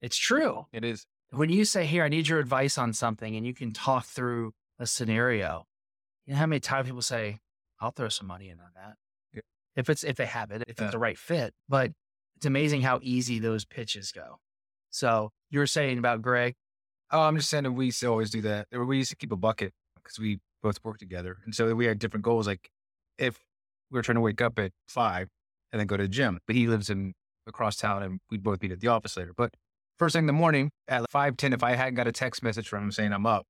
it's 0.00 0.16
true. 0.16 0.66
it 0.72 0.84
is. 0.84 1.06
When 1.30 1.50
you 1.50 1.64
say, 1.64 1.86
Here, 1.86 2.04
I 2.04 2.08
need 2.08 2.28
your 2.28 2.40
advice 2.40 2.76
on 2.76 2.92
something, 2.92 3.36
and 3.36 3.46
you 3.46 3.54
can 3.54 3.72
talk 3.72 4.04
through 4.06 4.52
a 4.78 4.86
scenario, 4.86 5.66
you 6.26 6.34
know 6.34 6.38
how 6.40 6.46
many 6.46 6.60
times 6.60 6.86
people 6.86 7.02
say, 7.02 7.38
I'll 7.80 7.90
throw 7.90 8.08
some 8.08 8.26
money 8.26 8.48
in 8.48 8.60
on 8.60 8.70
that. 8.74 8.96
If 9.76 9.88
it's 9.88 10.04
if 10.04 10.16
they 10.16 10.26
have 10.26 10.50
it, 10.50 10.62
if 10.68 10.78
Yeah. 10.78 10.86
it's 10.86 10.92
the 10.92 10.98
right 10.98 11.18
fit. 11.18 11.54
But 11.68 11.92
it's 12.36 12.46
amazing 12.46 12.82
how 12.82 13.00
easy 13.02 13.38
those 13.38 13.64
pitches 13.64 14.12
go. 14.12 14.38
So 14.90 15.30
you 15.50 15.58
were 15.58 15.66
saying 15.66 15.98
about 15.98 16.22
Greg. 16.22 16.54
Oh, 17.10 17.20
I'm 17.22 17.36
just 17.36 17.48
saying 17.50 17.64
that 17.64 17.72
we 17.72 17.86
used 17.86 18.00
to 18.00 18.06
always 18.06 18.30
do 18.30 18.40
that. 18.42 18.68
We 18.72 18.96
used 18.98 19.10
to 19.10 19.16
keep 19.16 19.32
a 19.32 19.36
bucket 19.36 19.72
because 19.96 20.18
we 20.18 20.40
both 20.62 20.82
work 20.84 20.98
together. 20.98 21.38
And 21.44 21.54
so 21.54 21.74
we 21.74 21.86
had 21.86 21.98
different 21.98 22.24
goals. 22.24 22.46
Like 22.46 22.70
if 23.18 23.38
we 23.90 23.98
were 23.98 24.02
trying 24.02 24.16
to 24.16 24.20
wake 24.20 24.40
up 24.40 24.58
at 24.58 24.72
five 24.88 25.28
and 25.72 25.80
then 25.80 25.86
go 25.86 25.96
to 25.96 26.02
the 26.04 26.08
gym, 26.08 26.38
but 26.46 26.56
he 26.56 26.66
lives 26.66 26.90
in 26.90 27.14
across 27.46 27.76
town 27.76 28.02
and 28.02 28.20
we'd 28.30 28.42
both 28.42 28.62
meet 28.62 28.72
at 28.72 28.80
the 28.80 28.88
office 28.88 29.16
later. 29.16 29.32
But 29.36 29.54
first 29.98 30.14
thing 30.14 30.22
in 30.22 30.26
the 30.26 30.32
morning 30.32 30.70
at 30.88 31.10
five 31.10 31.36
ten, 31.36 31.52
if 31.52 31.62
I 31.62 31.74
hadn't 31.74 31.94
got 31.94 32.06
a 32.06 32.12
text 32.12 32.42
message 32.42 32.68
from 32.68 32.84
him 32.84 32.92
saying 32.92 33.12
I'm 33.12 33.26
up, 33.26 33.44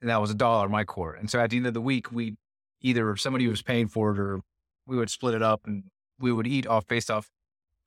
and 0.00 0.08
that 0.10 0.20
was 0.20 0.30
a 0.30 0.34
dollar 0.34 0.68
my 0.68 0.84
core. 0.84 1.14
And 1.14 1.30
so 1.30 1.38
at 1.40 1.50
the 1.50 1.56
end 1.56 1.66
of 1.66 1.74
the 1.74 1.80
week, 1.80 2.10
we 2.12 2.36
either 2.80 3.16
somebody 3.16 3.46
was 3.48 3.62
paying 3.62 3.88
for 3.88 4.12
it 4.12 4.18
or 4.18 4.40
we 4.88 4.96
would 4.96 5.10
split 5.10 5.34
it 5.34 5.42
up 5.42 5.60
and 5.66 5.84
we 6.18 6.32
would 6.32 6.46
eat 6.46 6.66
off 6.66 6.86
based 6.86 7.10
off 7.10 7.30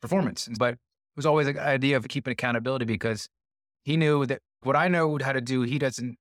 performance. 0.01 0.47
But 0.57 0.75
it 0.75 0.79
was 1.17 1.25
always 1.25 1.47
an 1.47 1.59
idea 1.59 1.97
of 1.97 2.07
keeping 2.07 2.31
accountability 2.31 2.85
because 2.85 3.27
he 3.83 3.97
knew 3.97 4.25
that 4.27 4.39
what 4.61 4.75
I 4.75 4.87
know 4.87 5.17
how 5.21 5.33
to 5.33 5.41
do, 5.41 5.63
he 5.63 5.79
doesn't 5.79 6.17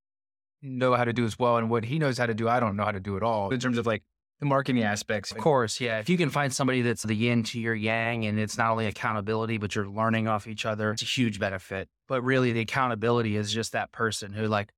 know 0.63 0.95
how 0.95 1.05
to 1.05 1.13
do 1.13 1.25
as 1.25 1.39
well. 1.39 1.59
And 1.59 1.71
what 1.71 1.85
he 1.85 1.99
knows 1.99 2.19
how 2.19 2.27
to 2.27 2.35
do, 2.35 2.49
I 2.49 2.59
don't 2.59 2.77
know 2.77 2.85
how 2.85 2.93
to 2.93 3.01
do 3.01 3.17
at 3.17 3.23
all 3.23 3.51
in 3.51 3.61
terms 3.61 3.79
of 3.79 3.87
like 3.87 4.03
the 4.41 4.47
marketing 4.47 4.83
aspects. 4.83 5.31
Of 5.31 5.39
course, 5.39 5.81
yeah. 5.81 5.99
If 5.99 6.09
you 6.09 6.17
can 6.17 6.31
find 6.31 6.53
somebody 6.53 6.81
that's 6.81 7.03
the 7.03 7.15
yin 7.15 7.43
to 7.45 7.61
your 7.61 7.75
yang 7.75 8.25
and 8.25 8.39
it's 8.39 8.57
not 8.57 8.71
only 8.71 8.87
accountability, 8.87 9.59
but 9.59 9.75
you're 9.75 9.89
learning 9.89 10.29
off 10.29 10.47
each 10.47 10.65
other, 10.65 10.93
it's 10.93 11.03
a 11.03 11.07
huge 11.07 11.39
benefit. 11.39 11.89
But 12.09 12.23
really, 12.23 12.53
the 12.53 12.61
accountability 12.61 13.37
is 13.37 13.53
just 13.53 13.73
that 13.73 13.93
person 13.93 14.33
who, 14.33 14.47
like, 14.47 14.71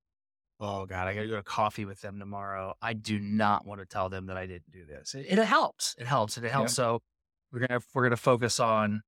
oh 0.62 0.86
God, 0.86 1.08
I 1.08 1.14
got 1.14 1.22
to 1.22 1.28
go 1.28 1.36
to 1.36 1.42
coffee 1.42 1.84
with 1.84 2.00
them 2.00 2.18
tomorrow. 2.18 2.74
I 2.80 2.92
do 2.92 3.18
not 3.18 3.66
want 3.66 3.80
to 3.80 3.86
tell 3.86 4.08
them 4.08 4.26
that 4.26 4.36
I 4.36 4.46
didn't 4.46 4.70
do 4.72 4.84
this. 4.84 5.14
It, 5.14 5.26
it 5.28 5.38
helps. 5.38 5.94
It 5.98 6.06
helps. 6.06 6.38
It 6.38 6.44
helps. 6.44 6.74
So 6.74 7.00
we're 7.52 7.66
gonna 7.66 7.80
we're 7.94 8.04
gonna 8.04 8.16
focus 8.16 8.60
on 8.60 9.02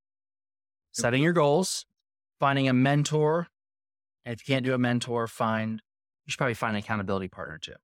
setting 0.93 1.23
your 1.23 1.33
goals, 1.33 1.87
finding 2.41 2.69
a 2.69 2.73
mentor, 2.73 3.49
and 4.25 4.35
if 4.35 4.47
you 4.47 4.55
can't 4.55 4.65
do 4.65 4.75
a 4.75 4.79
mentor, 4.79 5.27
find 5.27 5.81
you 6.27 6.31
should 6.31 6.39
probably 6.39 6.55
find 6.55 6.77
an 6.77 6.83
accountability 6.83 7.29
partner 7.29 7.59
too. 7.59 7.75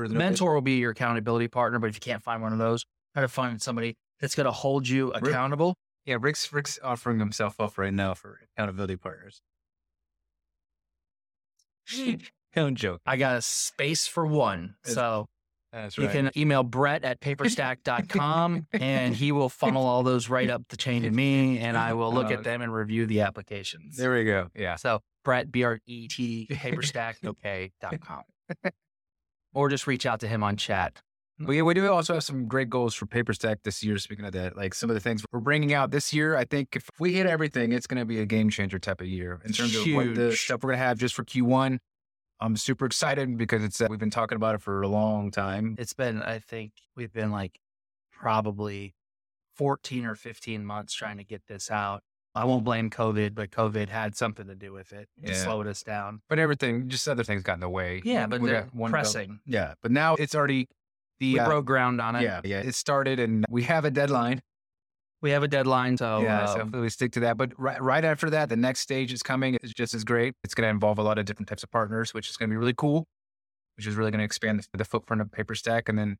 for 0.00 0.08
the 0.08 0.14
Mentor 0.14 0.54
will 0.54 0.62
be 0.62 0.76
your 0.76 0.92
accountability 0.92 1.48
partner, 1.48 1.78
but 1.78 1.88
if 1.90 1.96
you 1.96 2.00
can't 2.00 2.22
find 2.22 2.40
one 2.40 2.52
of 2.52 2.58
those, 2.58 2.86
try 3.12 3.22
to 3.22 3.28
find 3.28 3.60
somebody 3.60 3.96
that's 4.20 4.34
going 4.34 4.46
to 4.46 4.52
hold 4.52 4.88
you 4.88 5.12
accountable. 5.12 5.74
Yeah, 6.06 6.16
Rick's 6.18 6.50
Rick's 6.52 6.78
offering 6.82 7.18
himself 7.18 7.60
up 7.60 7.76
right 7.76 7.92
now 7.92 8.14
for 8.14 8.40
accountability 8.56 8.96
partners. 8.96 9.42
Don't 12.54 12.74
joke. 12.74 13.00
I 13.06 13.16
got 13.16 13.36
a 13.36 13.42
space 13.42 14.06
for 14.06 14.26
one. 14.26 14.74
So 14.84 15.26
That's 15.72 15.96
you 15.96 16.08
can 16.08 16.30
email 16.36 16.64
Brett 16.64 17.04
at 17.04 17.20
paperstack.com 17.22 18.66
and 18.72 19.14
he 19.14 19.30
will 19.30 19.48
funnel 19.48 19.86
all 19.86 20.02
those 20.02 20.28
right 20.28 20.50
up 20.50 20.62
the 20.68 20.76
chain 20.76 21.02
to 21.02 21.10
me 21.10 21.58
and 21.58 21.76
I 21.76 21.92
will 21.92 22.12
look 22.12 22.30
at 22.30 22.42
them 22.42 22.60
and 22.62 22.72
review 22.72 23.06
the 23.06 23.20
applications. 23.20 23.96
There 23.96 24.12
we 24.12 24.24
go. 24.24 24.48
Yeah. 24.56 24.76
So 24.76 25.00
Brett, 25.24 25.52
B 25.52 25.62
R 25.62 25.78
E 25.86 26.08
T, 26.08 26.48
paperstack.com. 26.50 28.22
or 29.54 29.68
just 29.68 29.86
reach 29.86 30.06
out 30.06 30.20
to 30.20 30.28
him 30.28 30.42
on 30.42 30.56
chat. 30.56 31.00
But 31.40 31.52
yeah, 31.52 31.62
we 31.62 31.72
do 31.72 31.90
also 31.90 32.14
have 32.14 32.24
some 32.24 32.46
great 32.46 32.68
goals 32.68 32.94
for 32.94 33.06
PaperStack 33.06 33.62
this 33.64 33.82
year. 33.82 33.96
Speaking 33.96 34.26
of 34.26 34.32
that, 34.32 34.56
like 34.56 34.74
some 34.74 34.90
of 34.90 34.94
the 34.94 35.00
things 35.00 35.24
we're 35.32 35.40
bringing 35.40 35.72
out 35.72 35.90
this 35.90 36.12
year, 36.12 36.36
I 36.36 36.44
think 36.44 36.76
if 36.76 36.86
we 36.98 37.14
hit 37.14 37.26
everything, 37.26 37.72
it's 37.72 37.86
going 37.86 37.98
to 37.98 38.04
be 38.04 38.20
a 38.20 38.26
game 38.26 38.50
changer 38.50 38.78
type 38.78 39.00
of 39.00 39.06
year 39.06 39.40
in 39.44 39.52
terms 39.52 39.74
of 39.74 39.86
what 39.94 40.14
the 40.14 40.36
stuff 40.36 40.62
we're 40.62 40.70
going 40.70 40.80
to 40.80 40.84
have 40.84 40.98
just 40.98 41.14
for 41.14 41.24
Q1. 41.24 41.78
I'm 42.40 42.56
super 42.56 42.84
excited 42.86 43.38
because 43.38 43.64
it's 43.64 43.80
uh, 43.80 43.86
we've 43.88 43.98
been 43.98 44.10
talking 44.10 44.36
about 44.36 44.54
it 44.54 44.62
for 44.62 44.82
a 44.82 44.88
long 44.88 45.30
time. 45.30 45.76
It's 45.78 45.94
been, 45.94 46.22
I 46.22 46.38
think, 46.40 46.72
we've 46.94 47.12
been 47.12 47.30
like 47.30 47.58
probably 48.12 48.94
14 49.56 50.04
or 50.06 50.14
15 50.14 50.64
months 50.64 50.94
trying 50.94 51.16
to 51.18 51.24
get 51.24 51.42
this 51.48 51.70
out. 51.70 52.02
I 52.34 52.44
won't 52.44 52.64
blame 52.64 52.90
COVID, 52.90 53.34
but 53.34 53.50
COVID 53.50 53.88
had 53.88 54.16
something 54.16 54.46
to 54.46 54.54
do 54.54 54.72
with 54.72 54.92
it. 54.92 55.08
It 55.22 55.30
Yeah. 55.30 55.44
slowed 55.44 55.66
us 55.66 55.82
down. 55.82 56.22
But 56.28 56.38
everything, 56.38 56.88
just 56.88 57.08
other 57.08 57.24
things 57.24 57.42
got 57.42 57.54
in 57.54 57.60
the 57.60 57.68
way. 57.68 58.02
Yeah, 58.04 58.26
but 58.26 58.40
We 58.40 58.50
they're 58.50 58.62
got 58.62 58.74
one 58.74 58.90
pressing. 58.90 59.40
Yeah, 59.46 59.74
but 59.82 59.90
now 59.90 60.14
it's 60.14 60.34
already 60.34 60.68
the 61.20 61.34
We 61.34 61.38
uh, 61.38 61.46
broke 61.46 61.66
ground 61.66 62.00
on 62.00 62.16
it. 62.16 62.22
yeah 62.22 62.40
yeah 62.44 62.60
it 62.60 62.74
started 62.74 63.20
and 63.20 63.44
we 63.48 63.62
have 63.64 63.84
a 63.84 63.90
deadline. 63.90 64.40
We 65.22 65.32
have 65.32 65.42
a 65.42 65.48
deadline, 65.48 65.98
so 65.98 66.22
yeah, 66.22 66.46
so 66.46 66.52
um, 66.54 66.60
hopefully 66.60 66.82
we 66.84 66.88
stick 66.88 67.12
to 67.12 67.20
that. 67.20 67.36
But 67.36 67.52
right, 67.60 67.78
right 67.82 68.06
after 68.06 68.30
that, 68.30 68.48
the 68.48 68.56
next 68.56 68.80
stage 68.80 69.12
is 69.12 69.22
coming. 69.22 69.54
It's 69.62 69.74
just 69.74 69.92
as 69.92 70.02
great. 70.02 70.32
It's 70.44 70.54
going 70.54 70.64
to 70.64 70.70
involve 70.70 70.98
a 70.98 71.02
lot 71.02 71.18
of 71.18 71.26
different 71.26 71.46
types 71.46 71.62
of 71.62 71.70
partners, 71.70 72.14
which 72.14 72.30
is 72.30 72.38
going 72.38 72.48
to 72.48 72.54
be 72.54 72.56
really 72.56 72.72
cool. 72.74 73.06
Which 73.76 73.86
is 73.86 73.96
really 73.96 74.10
going 74.10 74.20
to 74.20 74.24
expand 74.24 74.60
the, 74.60 74.78
the 74.78 74.84
footprint 74.86 75.20
of 75.20 75.28
PaperStack. 75.28 75.90
And 75.90 75.98
then 75.98 76.16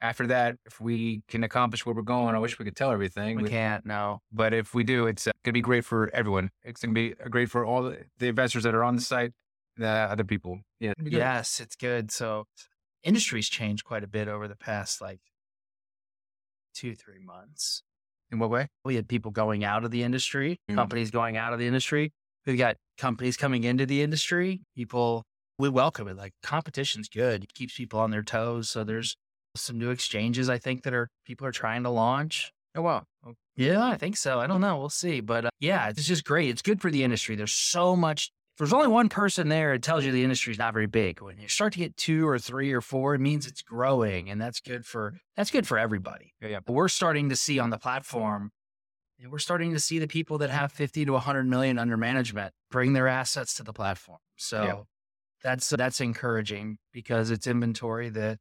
after 0.00 0.28
that, 0.28 0.58
if 0.64 0.80
we 0.80 1.22
can 1.26 1.42
accomplish 1.42 1.84
where 1.84 1.92
we're 1.94 2.02
going, 2.02 2.36
I 2.36 2.38
wish 2.38 2.56
we 2.60 2.64
could 2.64 2.76
tell 2.76 2.92
everything. 2.92 3.36
we 3.36 3.42
We- 3.44 3.48
can't. 3.48 3.84
No, 3.84 4.20
But 4.30 4.54
if 4.54 4.74
we 4.74 4.84
do, 4.84 5.08
it's 5.08 5.26
uh, 5.26 5.32
going 5.42 5.50
to 5.50 5.52
be 5.54 5.60
great 5.60 5.84
for 5.84 6.08
everyone. 6.14 6.50
It's 6.62 6.80
going 6.80 6.94
to 6.94 7.00
be 7.00 7.14
uh, 7.20 7.26
great 7.28 7.50
for 7.50 7.64
all 7.64 7.82
the, 7.82 8.04
the 8.18 8.28
investors 8.28 8.62
that 8.62 8.76
are 8.76 8.84
on 8.84 8.94
the 8.94 9.02
site, 9.02 9.32
the 9.76 9.88
other 9.88 10.22
people. 10.24 10.60
Yeah. 10.78 10.90
it'll 10.92 11.02
be 11.04 11.10
good. 11.10 11.16
yes, 11.16 11.58
it's 11.58 11.74
good. 11.74 12.12
So 12.12 12.44
industry's 13.06 13.48
changed 13.48 13.84
quite 13.84 14.04
a 14.04 14.06
bit 14.06 14.28
over 14.28 14.46
the 14.48 14.56
past 14.56 15.00
like 15.00 15.20
two, 16.74 16.94
three 16.94 17.18
months. 17.18 17.82
In 18.32 18.40
what 18.40 18.50
way? 18.50 18.66
we 18.84 18.96
had 18.96 19.08
people 19.08 19.30
going 19.30 19.62
out 19.64 19.84
of 19.84 19.90
the 19.92 20.02
industry, 20.02 20.58
Mm. 20.68 20.74
companies 20.74 21.10
going 21.12 21.36
out 21.36 21.52
of 21.52 21.58
the 21.60 21.66
industry. 21.66 22.12
We've 22.44 22.58
got 22.58 22.76
companies 22.98 23.36
coming 23.36 23.62
into 23.64 23.86
the 23.86 24.02
industry. 24.02 24.62
People, 24.74 25.24
we 25.58 25.68
welcome 25.68 26.08
it. 26.08 26.16
Like 26.16 26.32
competition's 26.42 27.08
good. 27.08 27.44
It 27.44 27.54
keeps 27.54 27.76
people 27.76 28.00
on 28.00 28.10
their 28.10 28.22
toes. 28.24 28.68
So 28.68 28.82
there's 28.82 29.16
some 29.54 29.78
new 29.78 29.90
exchanges 29.90 30.48
I 30.50 30.58
think 30.58 30.82
that 30.82 30.92
are 30.92 31.08
people 31.24 31.46
are 31.46 31.52
trying 31.52 31.84
to 31.84 31.90
launch. 31.90 32.52
Oh, 32.74 32.82
wow. 32.82 33.04
Oh, 33.24 33.34
Yeah, 33.56 33.84
I 33.86 33.96
think 33.96 34.16
so. 34.16 34.38
I 34.40 34.46
don't 34.48 34.60
know. 34.60 34.76
We'll 34.78 34.90
see. 34.90 35.20
But 35.20 35.46
uh, 35.46 35.50
yeah, 35.60 35.88
it's 35.88 36.04
just 36.06 36.24
great. 36.24 36.50
It's 36.50 36.62
good 36.62 36.80
for 36.82 36.90
the 36.90 37.04
industry. 37.04 37.36
There's 37.36 37.54
so 37.54 37.94
much. 37.96 38.32
If 38.56 38.60
there's 38.60 38.72
only 38.72 38.88
one 38.88 39.10
person 39.10 39.50
there, 39.50 39.74
it 39.74 39.82
tells 39.82 40.02
you 40.02 40.12
the 40.12 40.22
industry's 40.22 40.56
not 40.58 40.72
very 40.72 40.86
big. 40.86 41.20
When 41.20 41.36
you 41.38 41.46
start 41.46 41.74
to 41.74 41.78
get 41.78 41.94
two 41.98 42.26
or 42.26 42.38
three 42.38 42.72
or 42.72 42.80
four, 42.80 43.14
it 43.14 43.20
means 43.20 43.46
it's 43.46 43.60
growing, 43.60 44.30
and 44.30 44.40
that's 44.40 44.60
good 44.60 44.86
for 44.86 45.18
that's 45.36 45.50
good 45.50 45.66
for 45.66 45.76
everybody. 45.76 46.32
Yeah, 46.40 46.48
yeah. 46.48 46.58
We're 46.66 46.88
starting 46.88 47.28
to 47.28 47.36
see 47.36 47.58
on 47.58 47.68
the 47.68 47.76
platform. 47.76 48.52
and 49.20 49.30
We're 49.30 49.40
starting 49.40 49.74
to 49.74 49.78
see 49.78 49.98
the 49.98 50.08
people 50.08 50.38
that 50.38 50.48
have 50.48 50.72
50 50.72 51.04
to 51.04 51.12
100 51.12 51.46
million 51.46 51.78
under 51.78 51.98
management 51.98 52.54
bring 52.70 52.94
their 52.94 53.08
assets 53.08 53.52
to 53.56 53.62
the 53.62 53.74
platform. 53.74 54.20
So 54.36 54.62
Yeah. 54.64 54.82
that's 55.42 55.68
that's 55.68 56.00
encouraging 56.00 56.78
because 56.94 57.30
it's 57.30 57.46
inventory 57.46 58.08
that. 58.08 58.38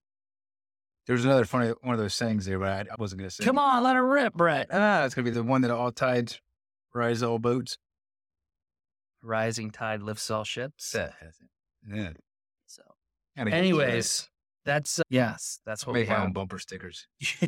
There's 1.08 1.26
another 1.26 1.44
funny 1.44 1.74
one 1.82 1.94
of 1.94 2.00
those 2.00 2.14
sayings 2.14 2.46
there, 2.46 2.58
but 2.58 2.70
I, 2.70 2.80
I 2.90 2.96
wasn't 2.98 3.20
going 3.20 3.30
to 3.30 3.36
say. 3.36 3.44
Come 3.44 3.60
on, 3.60 3.84
let 3.84 3.98
it 3.98 4.00
rip, 4.00 4.34
Brett. 4.34 4.68
Ah, 4.72 5.04
it's 5.04 5.14
going 5.14 5.26
to 5.26 5.30
be 5.32 5.36
the 5.36 5.44
one 5.44 5.60
that 5.64 5.72
all 5.72 5.92
tides 5.92 6.40
rise 6.94 7.22
all 7.22 7.38
boats. 7.38 7.78
Rising 9.26 9.72
tide 9.72 10.02
lifts 10.04 10.30
all 10.30 10.44
ships. 10.44 10.96
Yeah. 10.96 12.12
So. 12.68 12.84
Anyways, 13.38 14.30
that's 14.66 15.00
uh, 15.00 15.04
yes, 15.10 15.60
that's 15.66 15.82
that. 15.82 15.88
what 15.88 15.94
we 15.96 16.02
Mayhem 16.02 16.22
have. 16.22 16.34
bumper 16.34 16.60
stickers. 16.60 17.08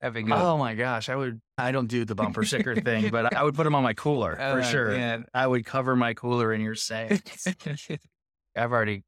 Oh 0.00 0.56
my 0.58 0.76
gosh, 0.76 1.08
I 1.08 1.16
would. 1.16 1.40
I 1.56 1.72
don't 1.72 1.88
do 1.88 2.04
the 2.04 2.14
bumper 2.14 2.44
sticker 2.44 2.76
thing, 2.80 3.10
but 3.10 3.34
I 3.34 3.42
would 3.42 3.56
put 3.56 3.64
them 3.64 3.74
on 3.74 3.82
my 3.82 3.94
cooler 3.94 4.36
for 4.36 4.40
Uh, 4.40 4.62
sure. 4.62 4.94
yeah. 4.96 5.18
I 5.34 5.44
would 5.44 5.66
cover 5.66 5.96
my 5.96 6.14
cooler 6.14 6.52
in 6.52 6.60
your 6.60 6.76
saying. 6.76 7.20
I've 8.56 8.70
already. 8.72 9.02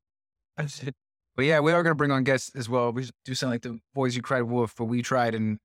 But 0.56 1.44
yeah, 1.44 1.60
we 1.60 1.70
are 1.72 1.84
going 1.84 1.92
to 1.92 1.96
bring 1.96 2.10
on 2.10 2.24
guests 2.24 2.50
as 2.56 2.68
well. 2.68 2.90
We 2.92 3.08
do 3.24 3.36
sound 3.36 3.52
like 3.52 3.62
the 3.62 3.78
boys 3.94 4.16
who 4.16 4.20
cried 4.22 4.42
wolf, 4.42 4.74
but 4.76 4.86
we 4.86 5.00
tried 5.00 5.36
and 5.36 5.58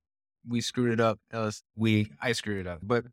we 0.47 0.61
screwed 0.61 0.91
it 0.91 0.99
up. 0.99 1.17
That 1.31 1.39
was 1.39 1.63
we. 1.75 2.11
I 2.21 2.33
screwed 2.33 2.59
it 2.59 2.67
up, 2.67 2.79
but 2.83 3.05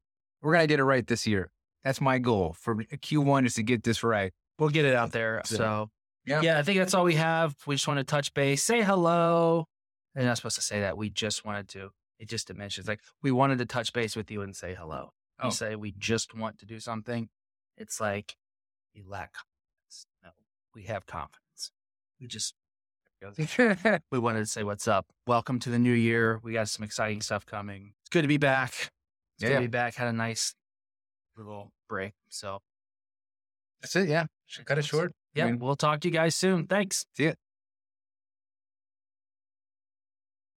we're 0.42 0.52
going 0.52 0.62
to 0.62 0.66
get 0.66 0.80
it 0.80 0.84
right 0.84 1.06
this 1.06 1.26
year. 1.26 1.50
That's 1.84 2.00
my 2.00 2.18
goal 2.18 2.54
for 2.58 2.76
Q1 2.76 3.46
is 3.46 3.54
to 3.54 3.62
get 3.62 3.82
this 3.82 4.02
right. 4.02 4.32
We'll 4.58 4.68
get 4.68 4.84
it 4.84 4.94
out 4.94 5.12
there. 5.12 5.40
So, 5.44 5.90
yeah. 6.24 6.42
yeah, 6.42 6.58
I 6.58 6.62
think 6.62 6.78
that's 6.78 6.94
all 6.94 7.04
we 7.04 7.14
have. 7.14 7.56
We 7.66 7.74
just 7.74 7.88
want 7.88 7.98
to 7.98 8.04
touch 8.04 8.34
base, 8.34 8.62
say 8.62 8.82
hello. 8.82 9.66
They're 10.14 10.24
not 10.24 10.36
supposed 10.36 10.56
to 10.56 10.62
say 10.62 10.80
that. 10.80 10.96
We 10.96 11.10
just 11.10 11.44
wanted 11.44 11.68
to. 11.70 11.90
It 12.18 12.28
just 12.28 12.46
dimensions 12.46 12.86
like 12.86 13.00
we 13.22 13.32
wanted 13.32 13.58
to 13.58 13.66
touch 13.66 13.92
base 13.92 14.14
with 14.14 14.30
you 14.30 14.42
and 14.42 14.54
say 14.54 14.76
hello. 14.78 15.10
Oh. 15.40 15.46
You 15.46 15.50
say 15.50 15.74
we 15.74 15.92
just 15.98 16.36
want 16.36 16.58
to 16.58 16.66
do 16.66 16.78
something. 16.78 17.28
It's 17.76 18.00
like 18.00 18.36
you 18.94 19.04
lack 19.08 19.32
confidence. 19.32 20.06
No, 20.22 20.30
we 20.72 20.84
have 20.84 21.06
confidence. 21.06 21.72
We 22.20 22.28
just 22.28 22.54
we 24.10 24.18
wanted 24.18 24.40
to 24.40 24.46
say 24.46 24.62
what's 24.62 24.86
up. 24.86 25.06
Welcome 25.26 25.58
to 25.60 25.70
the 25.70 25.78
new 25.78 25.92
year. 25.92 26.40
We 26.44 26.52
got 26.52 26.68
some 26.68 26.84
exciting 26.84 27.22
stuff 27.22 27.44
coming. 27.46 27.94
It's 28.02 28.10
good 28.10 28.22
to 28.22 28.28
be 28.28 28.36
back. 28.36 28.92
It's 29.36 29.44
good 29.44 29.50
Yeah. 29.50 29.54
to 29.56 29.60
be 29.62 29.66
back. 29.68 29.94
Had 29.94 30.08
a 30.08 30.12
nice 30.12 30.54
little 31.36 31.72
break. 31.88 32.12
So 32.28 32.60
That's 33.80 33.96
it. 33.96 34.08
Yeah. 34.08 34.26
Should 34.46 34.66
cut 34.66 34.78
it 34.78 34.84
short. 34.84 35.12
yeah, 35.34 35.44
I 35.46 35.50
mean- 35.50 35.58
we'll 35.58 35.76
talk 35.76 36.00
to 36.00 36.08
you 36.08 36.12
guys 36.14 36.36
soon. 36.36 36.66
Thanks. 36.66 37.06
See 37.16 37.24
ya. 37.24 37.32